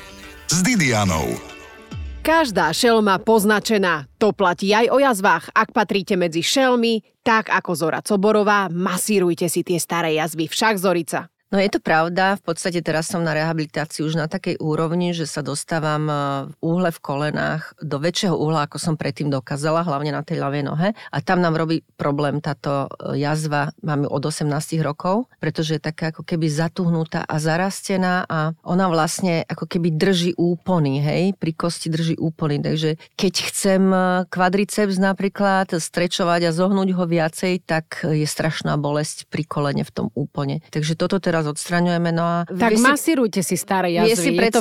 s 0.47 0.62
Didianou. 0.62 1.58
Každá 2.28 2.76
šelma 2.76 3.16
poznačená. 3.25 4.04
To 4.20 4.37
platí 4.37 4.68
aj 4.76 4.92
o 4.92 5.00
jazvách. 5.00 5.49
Ak 5.56 5.73
patríte 5.73 6.12
medzi 6.12 6.44
šelmy, 6.44 7.00
tak 7.25 7.49
ako 7.49 7.73
Zora 7.73 8.04
Coborová, 8.04 8.68
masírujte 8.68 9.49
si 9.49 9.64
tie 9.64 9.80
staré 9.80 10.12
jazvy. 10.20 10.44
Však 10.44 10.76
Zorica. 10.76 11.32
No 11.49 11.57
je 11.57 11.73
to 11.73 11.81
pravda, 11.81 12.37
v 12.37 12.43
podstate 12.45 12.85
teraz 12.85 13.09
som 13.09 13.25
na 13.25 13.33
rehabilitácii 13.33 14.05
už 14.05 14.21
na 14.21 14.28
takej 14.28 14.61
úrovni, 14.61 15.17
že 15.17 15.25
sa 15.25 15.40
dostávam 15.40 16.05
e, 16.05 16.14
v 16.52 16.55
úhle 16.61 16.93
v 16.93 17.00
kolenách 17.00 17.73
do 17.81 17.97
väčšieho 17.97 18.37
uhla, 18.37 18.69
ako 18.69 18.76
som 18.76 19.00
predtým 19.00 19.33
dokázala, 19.33 19.81
hlavne 19.81 20.12
na 20.12 20.21
tej 20.21 20.45
ľavej 20.45 20.62
nohe. 20.69 20.93
A 20.93 21.19
tam 21.25 21.40
nám 21.40 21.57
robí 21.57 21.81
problém 21.97 22.45
táto 22.45 22.93
e, 23.00 23.17
jazva, 23.25 23.73
mám 23.81 24.05
ju 24.05 24.09
od 24.12 24.23
18 24.28 24.45
rokov, 24.85 25.33
pretože 25.40 25.81
je 25.81 25.88
taká 25.88 26.12
ako 26.12 26.21
keby 26.21 26.52
zatuhnutá 26.52 27.25
a 27.25 27.40
zarastená 27.40 28.28
a 28.28 28.52
ona 28.61 28.93
vlastne 28.93 29.40
ako 29.49 29.73
keby 29.73 29.97
drží 29.97 30.37
úpony, 30.37 31.00
hej, 31.00 31.33
pri 31.33 31.57
kosti 31.57 31.88
drží 31.88 32.21
úpony. 32.21 32.61
Takže 32.61 33.00
keď 33.17 33.35
chcem 33.49 33.83
e, 33.88 33.99
kvadriceps 34.28 35.00
napríklad 35.00 35.73
strečovať 35.73 36.45
a 36.45 36.52
zohnúť 36.52 36.93
ho 36.93 37.09
viacej, 37.09 37.64
tak 37.64 38.05
je 38.05 38.28
strašná 38.28 38.76
bolesť 38.76 39.33
pri 39.33 39.49
kolene 39.49 39.81
v 39.81 39.95
tom 39.97 40.07
úplne. 40.12 40.61
Takže 40.69 40.93
toto 40.93 41.17
teraz 41.17 41.38
teraz 41.38 41.54
odstraňujeme. 41.54 42.11
No 42.11 42.25
a 42.26 42.37
tak 42.50 42.75
si, 42.75 42.83
masírujte 42.83 43.40
si 43.47 43.54
staré 43.54 43.95
jazvy. 43.95 44.18
Si 44.18 44.30
je 44.35 44.50
to 44.50 44.61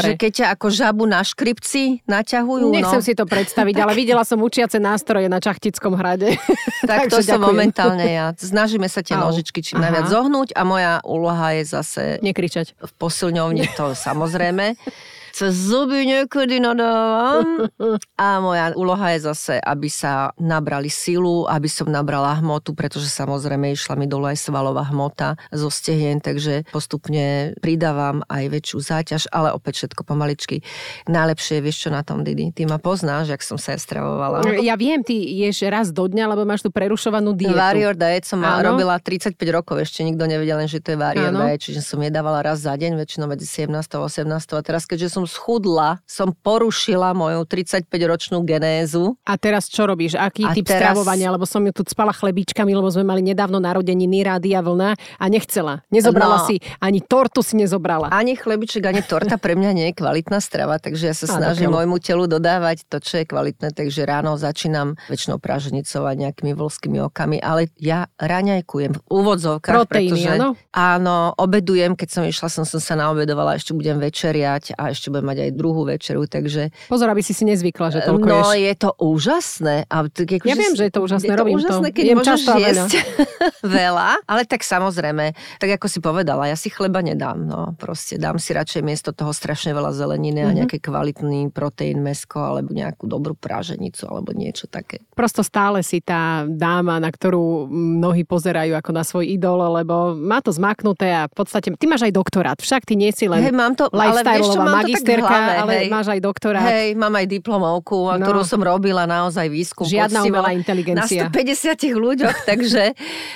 že 0.00 0.12
keď 0.16 0.32
ťa 0.32 0.46
ako 0.56 0.66
žabu 0.72 1.04
na 1.04 1.20
škripci 1.20 2.00
naťahujú. 2.08 2.72
Nechcem 2.72 3.00
no. 3.00 3.04
si 3.04 3.12
to 3.12 3.28
predstaviť, 3.28 3.74
ale 3.84 3.92
videla 3.92 4.24
som 4.24 4.40
učiace 4.40 4.80
nástroje 4.80 5.28
na 5.28 5.36
Čachtickom 5.36 5.92
hrade. 6.00 6.40
tak 6.88 7.12
to 7.12 7.20
som 7.20 7.44
momentálne 7.44 8.08
ja. 8.08 8.32
Snažíme 8.32 8.88
sa 8.88 9.04
tie 9.04 9.20
nožičky 9.20 9.60
čím 9.60 9.84
najviac 9.84 10.08
zohnúť 10.08 10.56
a 10.56 10.64
moja 10.64 10.92
úloha 11.04 11.60
je 11.60 11.62
zase... 11.68 12.02
Nekričať. 12.24 12.80
V 12.80 12.92
posilňovni 12.96 13.68
to 13.76 13.92
samozrejme 13.92 14.72
cez 15.34 15.50
zuby 15.50 16.06
niekedy 16.06 16.62
nadávam. 16.62 17.66
A 18.14 18.38
moja 18.38 18.70
úloha 18.78 19.18
je 19.18 19.26
zase, 19.26 19.58
aby 19.58 19.90
sa 19.90 20.30
nabrali 20.38 20.86
silu, 20.86 21.50
aby 21.50 21.66
som 21.66 21.90
nabrala 21.90 22.38
hmotu, 22.38 22.70
pretože 22.78 23.10
samozrejme 23.10 23.74
išla 23.74 23.98
mi 23.98 24.06
dole 24.06 24.30
aj 24.30 24.38
svalová 24.46 24.86
hmota 24.94 25.34
zo 25.50 25.74
stehien, 25.74 26.22
takže 26.22 26.70
postupne 26.70 27.58
pridávam 27.58 28.22
aj 28.30 28.46
väčšiu 28.46 28.78
záťaž, 28.78 29.22
ale 29.34 29.50
opäť 29.50 29.82
všetko 29.82 30.06
pomaličky. 30.06 30.62
Najlepšie 31.10 31.58
je, 31.58 31.64
vieš 31.66 31.76
čo 31.82 31.90
na 31.90 32.06
tom, 32.06 32.22
Didi? 32.22 32.54
Ty 32.54 32.70
ma 32.70 32.78
poznáš, 32.78 33.34
jak 33.34 33.42
som 33.42 33.58
sa 33.58 33.74
ja 33.74 33.80
stravovala. 33.82 34.46
Ja 34.62 34.78
viem, 34.78 35.02
ty 35.02 35.18
ješ 35.18 35.66
raz 35.66 35.90
do 35.90 36.06
dňa, 36.06 36.30
lebo 36.30 36.46
máš 36.46 36.62
tú 36.62 36.70
prerušovanú 36.70 37.34
dietu. 37.34 37.58
Warrior 37.58 37.98
diet 37.98 38.22
som 38.22 38.38
Áno. 38.46 38.70
robila 38.74 39.02
35 39.02 39.34
rokov, 39.50 39.82
ešte 39.82 40.06
nikto 40.06 40.30
nevedel 40.30 40.62
len, 40.62 40.70
že 40.70 40.78
to 40.78 40.94
je 40.94 40.98
Warrior 41.02 41.34
Áno. 41.34 41.42
diet, 41.42 41.66
čiže 41.66 41.82
som 41.82 41.98
jedávala 41.98 42.46
raz 42.46 42.62
za 42.62 42.78
deň, 42.78 42.94
väčšinou 42.94 43.26
medzi 43.26 43.50
17 43.50 43.74
a 43.74 43.98
18 43.98 44.30
a 44.54 44.62
teraz, 44.62 44.86
keďže 44.86 45.10
som 45.10 45.23
som 45.24 45.40
schudla, 45.40 46.04
som 46.04 46.36
porušila 46.36 47.16
moju 47.16 47.48
35-ročnú 47.48 48.44
genézu. 48.44 49.16
A 49.24 49.40
teraz 49.40 49.72
čo 49.72 49.88
robíš? 49.88 50.20
Aký 50.20 50.44
a 50.44 50.52
typ 50.52 50.68
teraz... 50.68 50.92
stravovania? 50.92 51.32
Lebo 51.32 51.48
som 51.48 51.64
ju 51.64 51.72
tu 51.72 51.82
spala 51.88 52.12
chlebičkami, 52.12 52.76
lebo 52.76 52.92
sme 52.92 53.08
mali 53.08 53.24
nedávno 53.24 53.56
narodeniny 53.56 54.20
Rádia 54.20 54.60
Vlna 54.60 54.92
a 54.92 55.24
nechcela. 55.32 55.80
Nezobrala 55.88 56.44
no. 56.44 56.46
si, 56.46 56.60
ani 56.76 57.00
tortu 57.00 57.40
si 57.40 57.56
nezobrala. 57.56 58.12
Ani 58.12 58.36
chlebiček, 58.36 58.84
ani 58.84 59.00
torta 59.00 59.40
pre 59.40 59.56
mňa 59.56 59.70
nie 59.72 59.86
je 59.90 59.94
kvalitná 59.96 60.44
strava, 60.44 60.76
takže 60.76 61.08
ja 61.08 61.14
sa 61.16 61.24
snažím 61.40 61.72
môjmu 61.72 61.96
telu 62.04 62.28
dodávať 62.28 62.84
to, 62.84 63.00
čo 63.00 63.24
je 63.24 63.24
kvalitné, 63.24 63.72
takže 63.72 64.04
ráno 64.04 64.36
začínam 64.36 65.00
väčšinou 65.08 65.40
praženicou 65.40 66.04
a 66.04 66.12
nejakými 66.12 66.52
volskými 66.52 67.00
okami, 67.08 67.40
ale 67.40 67.72
ja 67.80 68.12
raňajkujem 68.20 68.92
v 68.92 69.00
úvodzovkách, 69.08 69.72
Proteíny, 69.72 70.12
pretože 70.12 70.30
áno? 70.36 70.48
áno, 70.74 71.32
obedujem, 71.40 71.96
keď 71.96 72.08
som 72.12 72.22
išla, 72.26 72.48
som, 72.52 72.64
som 72.68 72.82
sa 72.82 72.98
naobedovala, 72.98 73.56
ešte 73.56 73.72
budem 73.72 73.96
večeriať 74.02 74.74
a 74.74 74.90
ešte 74.90 75.13
budem 75.14 75.24
mať 75.24 75.38
aj 75.40 75.50
druhú 75.52 75.82
večeru, 75.84 76.26
takže... 76.26 76.74
Pozor, 76.86 77.06
aby 77.06 77.20
si 77.20 77.30
si 77.30 77.42
nezvykla, 77.42 77.88
že 77.88 78.00
toľko 78.02 78.26
No, 78.26 78.50
ješ. 78.50 78.58
je 78.60 78.74
to 78.76 78.90
úžasné. 78.98 79.76
A 79.86 79.96
t- 80.04 80.26
akože 80.26 80.44
Ja 80.44 80.54
viem, 80.54 80.72
že 80.72 80.84
je 80.84 80.92
to 80.92 81.00
úžasné, 81.00 81.24
je 81.24 81.30
to 81.30 81.38
robím 81.38 81.54
to. 81.54 81.60
úžasné, 81.62 81.88
keď 81.88 82.04
Jem 82.04 82.16
môžeš 82.16 82.40
veľa. 82.42 82.58
jesť 82.60 82.92
veľa. 83.78 84.08
Ale 84.24 84.42
tak 84.44 84.60
samozrejme, 84.60 85.24
tak 85.56 85.70
ako 85.72 85.86
si 85.86 85.98
povedala, 86.00 86.46
ja 86.46 86.56
si 86.56 86.68
chleba 86.68 87.00
nedám. 87.00 87.38
No, 87.38 87.60
proste 87.74 88.16
dám 88.16 88.36
si 88.36 88.50
radšej 88.50 88.82
miesto 88.82 89.10
toho 89.10 89.30
strašne 89.30 89.70
veľa 89.70 89.92
zeleniny 89.92 90.40
a 90.40 90.48
Mhm. 90.48 90.56
nejaký 90.56 90.78
kvalitný 90.80 91.14
proteín, 91.48 92.00
mesko 92.00 92.40
alebo 92.40 92.70
nejakú 92.70 93.04
dobrú 93.04 93.34
práženicu 93.34 94.04
alebo 94.04 94.32
niečo 94.32 94.66
také. 94.66 94.98
Prosto 95.12 95.40
stále 95.40 95.80
si 95.80 96.00
tá 96.00 96.24
dáma, 96.44 96.96
na 96.96 97.08
ktorú 97.08 97.66
mnohí 97.66 98.24
pozerajú 98.24 98.74
ako 98.74 98.90
na 98.90 99.02
svoj 99.02 99.24
idol, 99.28 99.60
lebo 99.72 99.94
má 100.12 100.40
to 100.40 100.50
zmaknuté 100.50 101.12
a 101.14 101.26
v 101.26 101.34
podstate, 101.34 101.70
ty 101.70 101.84
máš 101.84 102.02
aj 102.02 102.12
doktorát, 102.12 102.58
však 102.58 102.84
ty 102.84 102.94
nie 102.94 103.10
si 103.10 103.24
len 103.24 103.40
Hej, 103.40 103.52
mám 103.52 103.74
to, 103.74 103.86
ale 103.88 104.20
vieš 104.20 104.50
čo, 104.50 104.58
mám 104.58 104.82
to 104.82 104.90
tak 104.90 105.03
magisterka, 105.04 105.28
hlave, 105.28 105.52
ale 105.60 105.72
hej. 105.76 105.88
máš 105.92 106.06
aj 106.08 106.20
doktorát. 106.24 106.64
Hej, 106.64 106.88
mám 106.96 107.14
aj 107.14 107.26
diplomovku, 107.28 107.96
no. 107.96 108.16
No. 108.16 108.24
ktorú 108.24 108.40
som 108.48 108.60
robila 108.64 109.04
naozaj 109.04 109.46
výskum. 109.52 109.84
Žiadna 109.84 110.24
poctivo 110.24 110.34
umelá 110.40 110.50
Na 110.50 110.56
inteligencia. 110.56 111.22
150 111.28 111.92
ľuďoch, 111.92 112.36
takže 112.50 112.82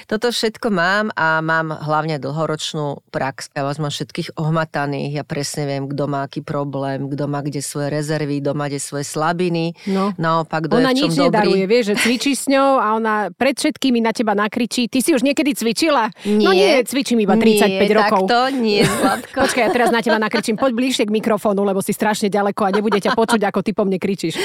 toto 0.09 0.33
všetko 0.33 0.69
mám 0.73 1.13
a 1.13 1.45
mám 1.45 1.71
hlavne 1.71 2.17
dlhoročnú 2.17 3.05
prax. 3.13 3.53
Ja 3.53 3.69
vás 3.69 3.77
mám 3.77 3.93
všetkých 3.93 4.41
ohmataných, 4.41 5.21
ja 5.21 5.25
presne 5.25 5.69
viem, 5.69 5.85
kto 5.87 6.09
má 6.09 6.25
aký 6.25 6.41
problém, 6.41 7.13
kto 7.13 7.29
má 7.29 7.45
kde 7.45 7.61
svoje 7.61 7.93
rezervy, 7.93 8.41
kto 8.41 8.57
má 8.57 8.73
kde 8.73 8.81
svoje 8.81 9.05
slabiny. 9.05 9.77
No. 9.91 10.17
Naopak, 10.17 10.67
kto 10.67 10.81
Ona 10.81 10.97
je 10.97 10.97
v 10.97 10.99
čom 11.05 11.11
nič 11.13 11.15
dobrý. 11.19 11.27
nedaruje, 11.29 11.65
vieš, 11.69 11.85
že 11.93 11.95
cvičíš 12.01 12.37
s 12.39 12.47
ňou 12.49 12.71
a 12.81 12.87
ona 12.97 13.15
pred 13.35 13.55
všetkými 13.59 14.01
na 14.01 14.13
teba 14.15 14.33
nakričí. 14.33 14.89
Ty 14.89 14.99
si 15.05 15.11
už 15.13 15.23
niekedy 15.27 15.53
cvičila? 15.53 16.09
No 16.25 16.55
nie, 16.55 16.81
cvičím 16.87 17.21
iba 17.23 17.35
35 17.37 17.45
nie, 17.45 17.93
rokov. 17.93 18.25
takto 18.25 18.39
nie, 18.55 18.81
Zlatko. 18.87 19.39
Počkaj, 19.45 19.63
ja 19.67 19.71
teraz 19.75 19.91
na 19.91 20.01
teba 20.01 20.19
nakričím, 20.21 20.57
poď 20.57 20.73
bližšie 20.79 21.05
k 21.09 21.13
mikrofónu, 21.13 21.58
lebo 21.63 21.81
si 21.81 21.91
strašne 21.91 22.29
ďaleko 22.29 22.63
a 22.63 22.75
nebude 22.75 22.99
ťa 22.99 23.15
počuť, 23.15 23.41
ako 23.45 23.61
ty 23.63 23.71
po 23.73 23.83
mne 23.83 23.97
kričíš. 23.97 24.35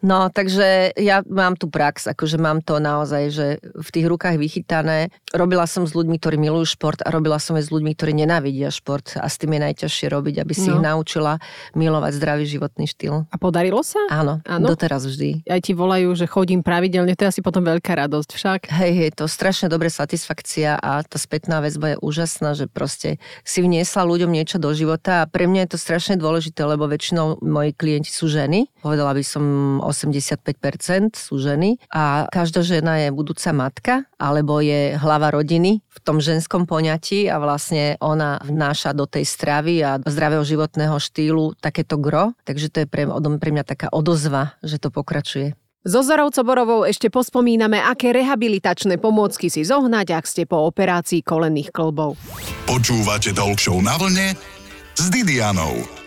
No, 0.00 0.32
takže 0.32 0.96
ja 0.96 1.20
mám 1.28 1.60
tu 1.60 1.68
prax, 1.68 2.08
akože 2.08 2.40
mám 2.40 2.64
to 2.64 2.80
naozaj, 2.80 3.22
že 3.28 3.46
v 3.60 3.88
tých 3.92 4.08
rukách 4.08 4.40
vychytané. 4.40 5.12
Robila 5.28 5.68
som 5.68 5.84
s 5.84 5.92
ľuďmi, 5.92 6.16
ktorí 6.16 6.40
milujú 6.40 6.72
šport 6.72 7.04
a 7.04 7.12
robila 7.12 7.36
som 7.36 7.60
aj 7.60 7.68
s 7.68 7.70
ľuďmi, 7.70 7.92
ktorí 7.92 8.16
nenávidia 8.16 8.72
šport 8.72 9.12
a 9.20 9.28
s 9.28 9.36
tým 9.36 9.52
je 9.52 9.60
najťažšie 9.60 10.06
robiť, 10.08 10.34
aby 10.40 10.54
si 10.56 10.72
No. 10.72 10.78
ich 10.78 10.80
naučila 10.80 11.36
milovať 11.76 12.16
zdravý 12.16 12.48
životný 12.48 12.88
štýl. 12.88 13.28
A 13.28 13.36
podarilo 13.36 13.84
sa? 13.84 14.00
Áno, 14.08 14.40
Áno? 14.48 14.66
doteraz 14.72 15.04
vždy. 15.04 15.44
Aj 15.44 15.60
ti 15.60 15.76
volajú, 15.76 16.16
že 16.16 16.24
chodím 16.24 16.64
pravidelne, 16.64 17.12
to 17.12 17.28
je 17.28 17.36
asi 17.36 17.42
potom 17.44 17.60
veľká 17.60 17.92
radosť 17.92 18.30
však. 18.32 18.60
Hej, 18.72 18.92
je 18.96 19.10
to 19.12 19.24
strašne 19.28 19.68
dobré 19.68 19.92
satisfakcia 19.92 20.80
a 20.80 21.04
tá 21.04 21.18
spätná 21.20 21.60
väzba 21.60 21.92
je 21.92 22.00
úžasná, 22.00 22.56
že 22.56 22.64
proste 22.64 23.20
si 23.44 23.60
vniesla 23.60 24.08
ľuďom 24.08 24.32
niečo 24.32 24.56
do 24.56 24.72
života 24.72 25.26
a 25.26 25.28
pre 25.40 25.48
mňa 25.48 25.64
je 25.64 25.72
to 25.72 25.80
strašne 25.80 26.20
dôležité, 26.20 26.68
lebo 26.68 26.84
väčšinou 26.84 27.40
moji 27.40 27.72
klienti 27.72 28.12
sú 28.12 28.28
ženy. 28.28 28.68
Povedala 28.84 29.16
by 29.16 29.24
som 29.24 29.44
85% 29.80 31.16
sú 31.16 31.40
ženy 31.40 31.80
a 31.88 32.28
každá 32.28 32.60
žena 32.60 33.00
je 33.00 33.08
budúca 33.08 33.48
matka 33.56 34.04
alebo 34.20 34.60
je 34.60 35.00
hlava 35.00 35.32
rodiny 35.32 35.80
v 35.80 35.98
tom 36.04 36.20
ženskom 36.20 36.68
poňatí 36.68 37.32
a 37.32 37.40
vlastne 37.40 37.96
ona 38.04 38.36
vnáša 38.44 38.92
do 38.92 39.08
tej 39.08 39.24
stravy 39.24 39.80
a 39.80 39.96
zdravého 40.04 40.44
životného 40.44 41.00
štýlu 41.00 41.56
takéto 41.56 41.96
gro, 41.96 42.36
takže 42.44 42.68
to 42.68 42.84
je 42.84 42.86
pre, 42.92 43.08
pre 43.40 43.50
mňa 43.56 43.64
taká 43.64 43.88
odozva, 43.96 44.60
že 44.60 44.76
to 44.76 44.92
pokračuje. 44.92 45.56
So 45.88 46.04
Zorou 46.04 46.28
Coborovou 46.28 46.84
ešte 46.84 47.08
pospomíname, 47.08 47.80
aké 47.80 48.12
rehabilitačné 48.12 49.00
pomôcky 49.00 49.48
si 49.48 49.64
zohnať, 49.64 50.12
ak 50.12 50.28
ste 50.28 50.44
po 50.44 50.68
operácii 50.68 51.24
kolenných 51.24 51.72
klbov. 51.72 52.20
Počúvate 52.68 53.32
Talk 53.32 53.56
Show 53.56 53.80
na 53.80 53.96
vlne 53.96 54.59
s 54.94 55.10
Didianou. 55.10 55.99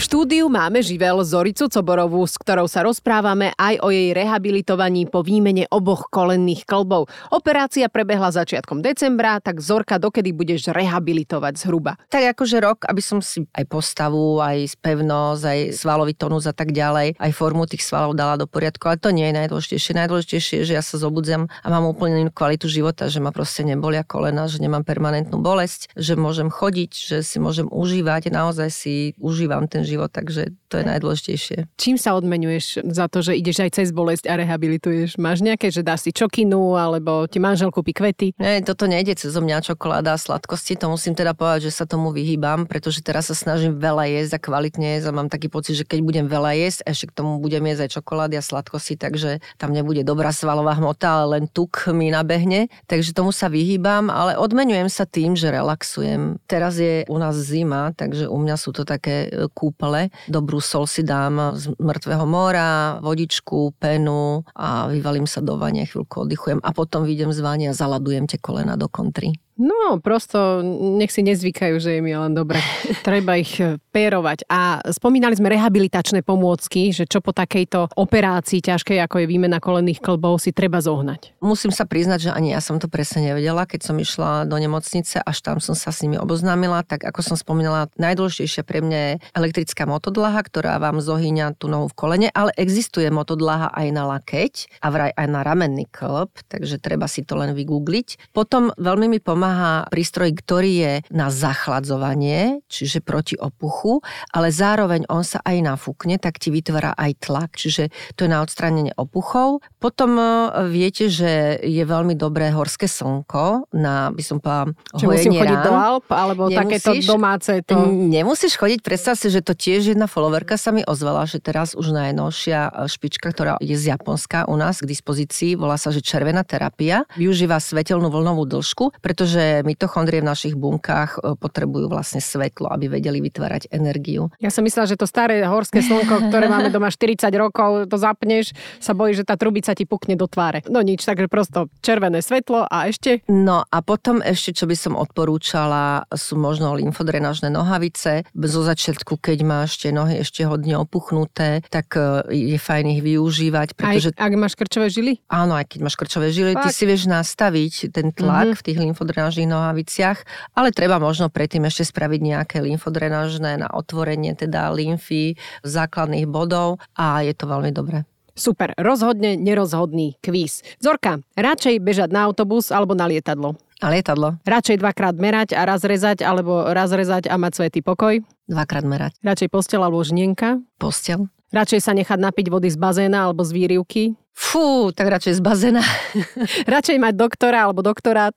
V 0.00 0.08
štúdiu 0.08 0.48
máme 0.48 0.80
živel 0.80 1.20
Zoricu 1.20 1.68
Coborovú, 1.68 2.24
s 2.24 2.40
ktorou 2.40 2.64
sa 2.64 2.80
rozprávame 2.80 3.52
aj 3.60 3.84
o 3.84 3.92
jej 3.92 4.16
rehabilitovaní 4.16 5.04
po 5.04 5.20
výmene 5.20 5.68
oboch 5.68 6.08
kolenných 6.08 6.64
klbov. 6.64 7.12
Operácia 7.28 7.84
prebehla 7.92 8.32
začiatkom 8.32 8.80
decembra, 8.80 9.44
tak 9.44 9.60
Zorka, 9.60 10.00
dokedy 10.00 10.32
budeš 10.32 10.72
rehabilitovať 10.72 11.52
zhruba? 11.60 12.00
Tak 12.08 12.32
akože 12.32 12.64
rok, 12.64 12.88
aby 12.88 13.02
som 13.04 13.20
si 13.20 13.44
aj 13.52 13.68
postavu, 13.68 14.40
aj 14.40 14.80
pevnosť, 14.80 15.42
aj 15.44 15.58
svalový 15.76 16.16
tonus 16.16 16.48
a 16.48 16.56
tak 16.56 16.72
ďalej, 16.72 17.20
aj 17.20 17.36
formu 17.36 17.68
tých 17.68 17.84
svalov 17.84 18.16
dala 18.16 18.40
do 18.40 18.48
poriadku, 18.48 18.88
ale 18.88 18.96
to 18.96 19.12
nie 19.12 19.28
je 19.28 19.36
najdôležitejšie. 19.36 20.00
Najdôležitejšie 20.00 20.64
je, 20.64 20.68
že 20.72 20.76
ja 20.80 20.80
sa 20.80 20.96
zobudzam 20.96 21.52
a 21.60 21.66
mám 21.68 21.84
úplne 21.84 22.24
inú 22.24 22.32
kvalitu 22.32 22.72
života, 22.72 23.12
že 23.12 23.20
ma 23.20 23.36
proste 23.36 23.68
nebolia 23.68 24.00
kolena, 24.00 24.48
že 24.48 24.64
nemám 24.64 24.80
permanentnú 24.80 25.44
bolesť, 25.44 25.92
že 25.92 26.16
môžem 26.16 26.48
chodiť, 26.48 26.90
že 26.96 27.16
si 27.20 27.36
môžem 27.36 27.68
užívať, 27.68 28.32
naozaj 28.32 28.72
si 28.72 29.12
užívam 29.20 29.68
ten 29.68 29.89
život, 29.90 30.14
takže 30.14 30.54
to 30.70 30.78
je 30.78 30.84
najdôležitejšie. 30.86 31.58
Čím 31.74 31.96
sa 31.98 32.14
odmenuješ 32.14 32.86
za 32.86 33.10
to, 33.10 33.26
že 33.26 33.34
ideš 33.34 33.66
aj 33.66 33.70
cez 33.82 33.88
bolesť 33.90 34.30
a 34.30 34.38
rehabilituješ? 34.38 35.18
Máš 35.18 35.42
nejaké, 35.42 35.74
že 35.74 35.82
dáš 35.82 36.06
si 36.06 36.14
čokinu, 36.14 36.78
alebo 36.78 37.26
ti 37.26 37.42
manžel 37.42 37.74
kúpi 37.74 37.90
kvety? 37.90 38.38
Nie, 38.38 38.62
toto 38.62 38.86
nejde 38.86 39.18
cez 39.18 39.34
mňa 39.34 39.66
čokoláda 39.66 40.14
a 40.14 40.18
sladkosti, 40.20 40.78
to 40.78 40.86
musím 40.86 41.18
teda 41.18 41.34
povedať, 41.34 41.68
že 41.68 41.72
sa 41.74 41.84
tomu 41.90 42.14
vyhýbam, 42.14 42.70
pretože 42.70 43.02
teraz 43.02 43.26
sa 43.26 43.34
snažím 43.34 43.76
veľa 43.82 44.06
jesť 44.06 44.38
a 44.38 44.40
kvalitne 44.40 44.86
jesť 44.98 45.10
a 45.10 45.16
mám 45.16 45.28
taký 45.32 45.50
pocit, 45.50 45.74
že 45.74 45.84
keď 45.88 45.98
budem 46.06 46.26
veľa 46.30 46.54
jesť, 46.54 46.78
ešte 46.86 47.10
k 47.10 47.16
tomu 47.18 47.42
budem 47.42 47.66
jesť 47.66 47.82
aj 47.88 47.90
čokolády 47.98 48.34
a 48.38 48.42
sladkosti, 48.44 48.94
takže 48.94 49.42
tam 49.58 49.74
nebude 49.74 50.06
dobrá 50.06 50.30
svalová 50.30 50.78
hmota, 50.78 51.24
ale 51.24 51.40
len 51.40 51.44
tuk 51.50 51.90
mi 51.90 52.12
nabehne, 52.14 52.70
takže 52.86 53.16
tomu 53.16 53.34
sa 53.34 53.50
vyhýbam, 53.50 54.12
ale 54.12 54.36
odmenujem 54.38 54.86
sa 54.86 55.08
tým, 55.08 55.34
že 55.34 55.50
relaxujem. 55.50 56.38
Teraz 56.46 56.76
je 56.78 57.02
u 57.08 57.16
nás 57.18 57.34
zima, 57.34 57.96
takže 57.96 58.28
u 58.28 58.36
mňa 58.38 58.56
sú 58.60 58.70
to 58.76 58.84
také 58.84 59.26
e, 59.26 59.48
kúpele. 59.80 60.12
Dobrú 60.28 60.60
sol 60.60 60.84
si 60.84 61.00
dám 61.00 61.56
z 61.56 61.72
mŕtvého 61.80 62.28
mora, 62.28 63.00
vodičku, 63.00 63.72
penu 63.80 64.44
a 64.52 64.92
vyvalím 64.92 65.24
sa 65.24 65.40
do 65.40 65.56
vane, 65.56 65.88
chvíľku 65.88 66.28
oddychujem 66.28 66.60
a 66.60 66.70
potom 66.76 67.08
vyjdem 67.08 67.32
z 67.32 67.40
vane 67.40 67.66
a 67.72 67.72
zaladujem 67.72 68.28
tie 68.28 68.36
kolena 68.36 68.76
do 68.76 68.92
kontry. 68.92 69.40
No, 69.60 70.00
prosto 70.00 70.64
nech 70.96 71.12
si 71.12 71.20
nezvykajú, 71.20 71.76
že 71.76 72.00
im 72.00 72.08
je 72.08 72.16
len 72.16 72.32
dobre. 72.32 72.56
Treba 73.08 73.36
ich 73.36 73.60
e, 73.60 73.76
pérovať. 73.92 74.48
A 74.48 74.80
spomínali 74.88 75.36
sme 75.36 75.52
rehabilitačné 75.52 76.24
pomôcky, 76.24 76.96
že 76.96 77.04
čo 77.04 77.20
po 77.20 77.36
takejto 77.36 77.92
operácii 77.92 78.64
ťažkej, 78.64 79.04
ako 79.04 79.20
je 79.20 79.26
výmena 79.28 79.60
kolenných 79.60 80.00
klbov, 80.00 80.40
si 80.40 80.56
treba 80.56 80.80
zohnať. 80.80 81.36
Musím 81.44 81.76
sa 81.76 81.84
priznať, 81.84 82.18
že 82.24 82.30
ani 82.32 82.56
ja 82.56 82.64
som 82.64 82.80
to 82.80 82.88
presne 82.88 83.20
nevedela, 83.20 83.68
keď 83.68 83.92
som 83.92 84.00
išla 84.00 84.48
do 84.48 84.56
nemocnice, 84.56 85.20
až 85.20 85.36
tam 85.44 85.60
som 85.60 85.76
sa 85.76 85.92
s 85.92 86.00
nimi 86.00 86.16
oboznámila, 86.16 86.80
tak 86.80 87.04
ako 87.04 87.20
som 87.20 87.36
spomínala, 87.36 87.92
najdôležitejšia 88.00 88.64
pre 88.64 88.80
mňa 88.80 88.98
je 88.98 89.12
elektrická 89.36 89.84
motodlaha, 89.84 90.40
ktorá 90.40 90.80
vám 90.80 91.04
zohýňa 91.04 91.60
tú 91.60 91.68
nohu 91.68 91.92
v 91.92 91.98
kolene, 92.00 92.28
ale 92.32 92.56
existuje 92.56 93.12
motodlaha 93.12 93.68
aj 93.76 93.86
na 93.92 94.08
lakeť 94.08 94.80
a 94.80 94.88
vraj 94.88 95.12
aj 95.12 95.26
na 95.28 95.44
ramenný 95.44 95.84
klb, 95.92 96.32
takže 96.48 96.80
treba 96.80 97.04
si 97.04 97.28
to 97.28 97.36
len 97.36 97.52
vygoogliť. 97.52 98.32
Potom 98.32 98.72
veľmi 98.80 99.12
mi 99.12 99.20
pomáha 99.20 99.49
prístroj, 99.88 100.32
ktorý 100.38 100.72
je 100.72 100.92
na 101.10 101.28
zachladzovanie, 101.32 102.62
čiže 102.66 103.02
proti 103.02 103.34
opuchu, 103.34 104.00
ale 104.30 104.52
zároveň 104.54 105.08
on 105.08 105.26
sa 105.26 105.42
aj 105.42 105.56
nafúkne, 105.64 106.20
tak 106.20 106.38
ti 106.38 106.52
vytvára 106.52 106.94
aj 106.94 107.10
tlak, 107.24 107.50
čiže 107.56 107.88
to 108.14 108.26
je 108.26 108.30
na 108.30 108.44
odstránenie 108.44 108.92
opuchov. 108.94 109.64
Potom 109.80 110.16
e, 110.16 110.24
viete, 110.68 111.08
že 111.08 111.60
je 111.62 111.82
veľmi 111.82 112.14
dobré 112.14 112.52
horské 112.52 112.86
slnko 112.86 113.72
na, 113.74 114.12
by 114.12 114.22
som 114.22 114.38
povedala, 114.38 114.76
Či 114.98 115.04
musím 115.06 115.32
chodiť 115.38 115.58
rán. 115.62 115.66
do 115.66 115.72
Alp, 115.74 116.06
alebo 116.12 116.42
Nemusíš. 116.48 116.58
takéto 116.60 116.90
domáce 117.08 117.52
to... 117.64 117.74
Nemusíš 117.90 118.54
chodiť, 118.60 118.80
predstav 118.84 119.14
si, 119.16 119.32
že 119.32 119.40
to 119.40 119.56
tiež 119.56 119.94
jedna 119.96 120.06
followerka 120.10 120.60
sa 120.60 120.74
mi 120.74 120.84
ozvala, 120.84 121.24
že 121.24 121.40
teraz 121.40 121.72
už 121.72 121.94
najnovšia 121.94 122.60
e, 122.68 122.70
špička, 122.90 123.32
ktorá 123.32 123.56
je 123.62 123.76
z 123.76 123.94
Japonska 123.96 124.44
u 124.50 124.56
nás 124.60 124.82
k 124.82 124.90
dispozícii, 124.90 125.56
volá 125.56 125.80
sa, 125.80 125.94
že 125.94 126.04
červená 126.04 126.44
terapia, 126.44 127.08
využíva 127.16 127.56
svetelnú 127.56 128.12
vlnovú 128.12 128.44
dĺžku, 128.44 129.00
pretože 129.00 129.39
mitochondrie 129.62 130.20
v 130.20 130.28
našich 130.28 130.54
bunkách 130.54 131.10
e, 131.16 131.34
potrebujú 131.34 131.88
vlastne 131.88 132.18
svetlo, 132.18 132.68
aby 132.68 132.90
vedeli 132.90 133.20
vytvárať 133.20 133.70
energiu. 133.70 134.28
Ja 134.38 134.50
som 134.50 134.66
myslela, 134.66 134.86
že 134.86 134.98
to 134.98 135.06
staré 135.06 135.40
horské 135.44 135.80
slnko, 135.80 136.28
ktoré 136.28 136.50
máme 136.50 136.68
doma 136.68 136.90
40 136.90 137.26
rokov, 137.36 137.86
to 137.86 137.96
zapneš, 137.96 138.52
sa 138.76 138.92
bojí, 138.92 139.14
že 139.14 139.24
tá 139.24 139.38
trubica 139.38 139.72
ti 139.72 139.86
pukne 139.86 140.14
do 140.14 140.26
tváre. 140.26 140.60
No 140.66 140.82
nič, 140.82 141.06
takže 141.06 141.30
prosto 141.30 141.70
červené 141.80 142.20
svetlo 142.20 142.66
a 142.66 142.90
ešte... 142.90 143.22
No 143.30 143.62
a 143.62 143.78
potom 143.80 144.18
ešte, 144.20 144.52
čo 144.52 144.64
by 144.66 144.76
som 144.76 144.94
odporúčala, 144.98 146.04
sú 146.10 146.34
možno 146.34 146.74
lymfodrenážne 146.74 147.48
nohavice. 147.48 148.26
Zo 148.34 148.62
začiatku, 148.66 149.16
keď 149.22 149.38
máš 149.46 149.78
tie 149.78 149.94
nohy 149.94 150.20
ešte 150.20 150.42
hodne 150.42 150.74
opuchnuté, 150.76 151.62
tak 151.70 151.94
e, 151.94 152.26
je 152.34 152.58
fajn 152.58 152.98
ich 152.98 153.02
využívať, 153.06 153.78
pretože 153.78 154.10
Aj 154.18 154.26
ak 154.26 154.32
máš 154.34 154.58
krčové 154.58 154.90
žily? 154.90 155.22
Áno, 155.30 155.54
aj 155.54 155.70
keď 155.70 155.78
máš 155.86 155.94
krčové 155.94 156.34
žily, 156.34 156.58
ty 156.58 156.66
Fakt? 156.66 156.74
si 156.74 156.84
vieš 156.84 157.06
nastaviť 157.06 157.94
ten 157.94 158.10
tlak 158.10 158.28
Mhm. 158.30 158.46
mm-hmm. 158.50 158.58
v 158.58 158.62
tých 158.66 158.78
lymfodrenážnych 158.78 159.19
nohaviciach, 159.28 160.18
ale 160.56 160.72
treba 160.72 160.96
možno 160.96 161.28
predtým 161.28 161.68
ešte 161.68 161.84
spraviť 161.84 162.20
nejaké 162.22 162.56
lymfodrenážne 162.64 163.60
na 163.60 163.68
otvorenie 163.68 164.32
teda 164.32 164.72
lymfy 164.72 165.36
základných 165.66 166.24
bodov 166.24 166.80
a 166.96 167.20
je 167.20 167.36
to 167.36 167.44
veľmi 167.44 167.74
dobré. 167.74 168.08
Super, 168.40 168.72
rozhodne 168.80 169.36
nerozhodný 169.36 170.16
kvíz. 170.24 170.64
Zorka, 170.80 171.20
radšej 171.36 171.82
bežať 171.82 172.08
na 172.08 172.24
autobus 172.24 172.72
alebo 172.72 172.96
na 172.96 173.04
lietadlo? 173.04 173.58
A 173.80 173.92
lietadlo. 173.92 174.40
Radšej 174.44 174.80
dvakrát 174.80 175.16
merať 175.16 175.56
a 175.56 175.64
raz 175.64 175.80
rezať, 175.84 176.20
alebo 176.20 176.68
raz 176.68 176.92
rezať 176.92 177.32
a 177.32 177.40
mať 177.40 177.52
svetý 177.64 177.80
pokoj. 177.80 178.20
Dvakrát 178.44 178.84
merať. 178.84 179.12
Radšej 179.24 179.48
postel 179.48 179.80
alebo 179.80 180.04
žnienka. 180.04 180.60
Postel. 180.76 181.32
Radšej 181.50 181.80
sa 181.82 181.92
nechať 181.96 182.18
napiť 182.20 182.46
vody 182.52 182.68
z 182.70 182.78
bazéna 182.78 183.26
alebo 183.26 183.42
z 183.42 183.50
výrivky. 183.56 184.14
Fú, 184.36 184.94
tak 184.94 185.10
radšej 185.10 185.36
z 185.36 185.42
bazéna. 185.42 185.82
Radšej 186.76 186.96
mať 186.96 187.14
doktora 187.18 187.66
alebo 187.66 187.82
doktorát. 187.82 188.36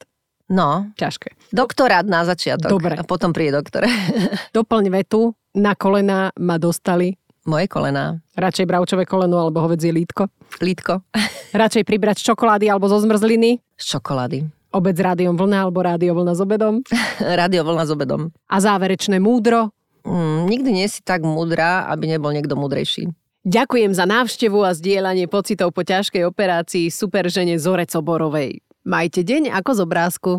No, 0.51 0.91
Ťažké. 0.99 1.33
doktorát 1.55 2.03
na 2.03 2.27
začiatok. 2.27 2.67
Dobre. 2.67 2.99
A 2.99 3.03
potom 3.07 3.31
príde 3.31 3.55
doktor. 3.55 3.87
Doplň 4.57 4.91
vetu. 4.91 5.31
Na 5.53 5.77
kolena 5.77 6.33
ma 6.35 6.57
dostali. 6.57 7.15
Moje 7.45 7.67
kolená. 7.67 8.19
Radšej 8.39 8.65
bravčové 8.65 9.03
koleno 9.03 9.35
alebo 9.39 9.59
hovedzie 9.63 9.91
lítko. 9.91 10.27
Lítko. 10.59 11.03
Radšej 11.61 11.83
pribrať 11.83 12.23
z 12.23 12.33
čokolády 12.33 12.71
alebo 12.71 12.87
zo 12.87 12.99
zmrzliny. 13.03 13.59
Z 13.75 13.99
čokolády. 13.99 14.47
Obed 14.73 14.95
s 14.97 15.01
rádiom 15.05 15.37
vlna 15.37 15.69
alebo 15.69 15.85
rádio 15.85 16.17
vlna 16.17 16.33
s 16.33 16.41
obedom. 16.41 16.81
Radio 17.39 17.61
vlna 17.63 17.83
s 17.85 17.91
obedom. 17.93 18.21
A 18.49 18.57
záverečné 18.57 19.21
múdro. 19.21 19.69
Mm, 20.03 20.49
nikdy 20.49 20.69
nie 20.73 20.87
si 20.89 20.99
tak 20.99 21.23
múdra, 21.23 21.87
aby 21.87 22.09
nebol 22.09 22.33
niekto 22.33 22.57
múdrejší. 22.59 23.07
Ďakujem 23.43 23.91
za 23.91 24.07
návštevu 24.07 24.63
a 24.63 24.71
zdieľanie 24.71 25.27
pocitov 25.27 25.75
po 25.75 25.83
ťažkej 25.83 26.23
operácii 26.23 26.87
superžene 26.87 27.59
Zore 27.59 27.83
Coborovej. 27.83 28.63
Majte 28.83 29.23
deň 29.23 29.47
ako 29.63 29.71
z 29.71 29.79
obrázku. 29.79 30.31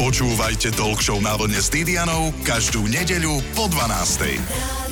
Počúvajte 0.00 0.72
Talk 0.72 1.04
Show 1.04 1.20
na 1.20 1.36
vlne 1.36 1.60
s 1.60 1.68
Didianou 1.68 2.32
každú 2.40 2.88
nedeľu 2.88 3.44
po 3.52 3.68
12. 3.68 4.83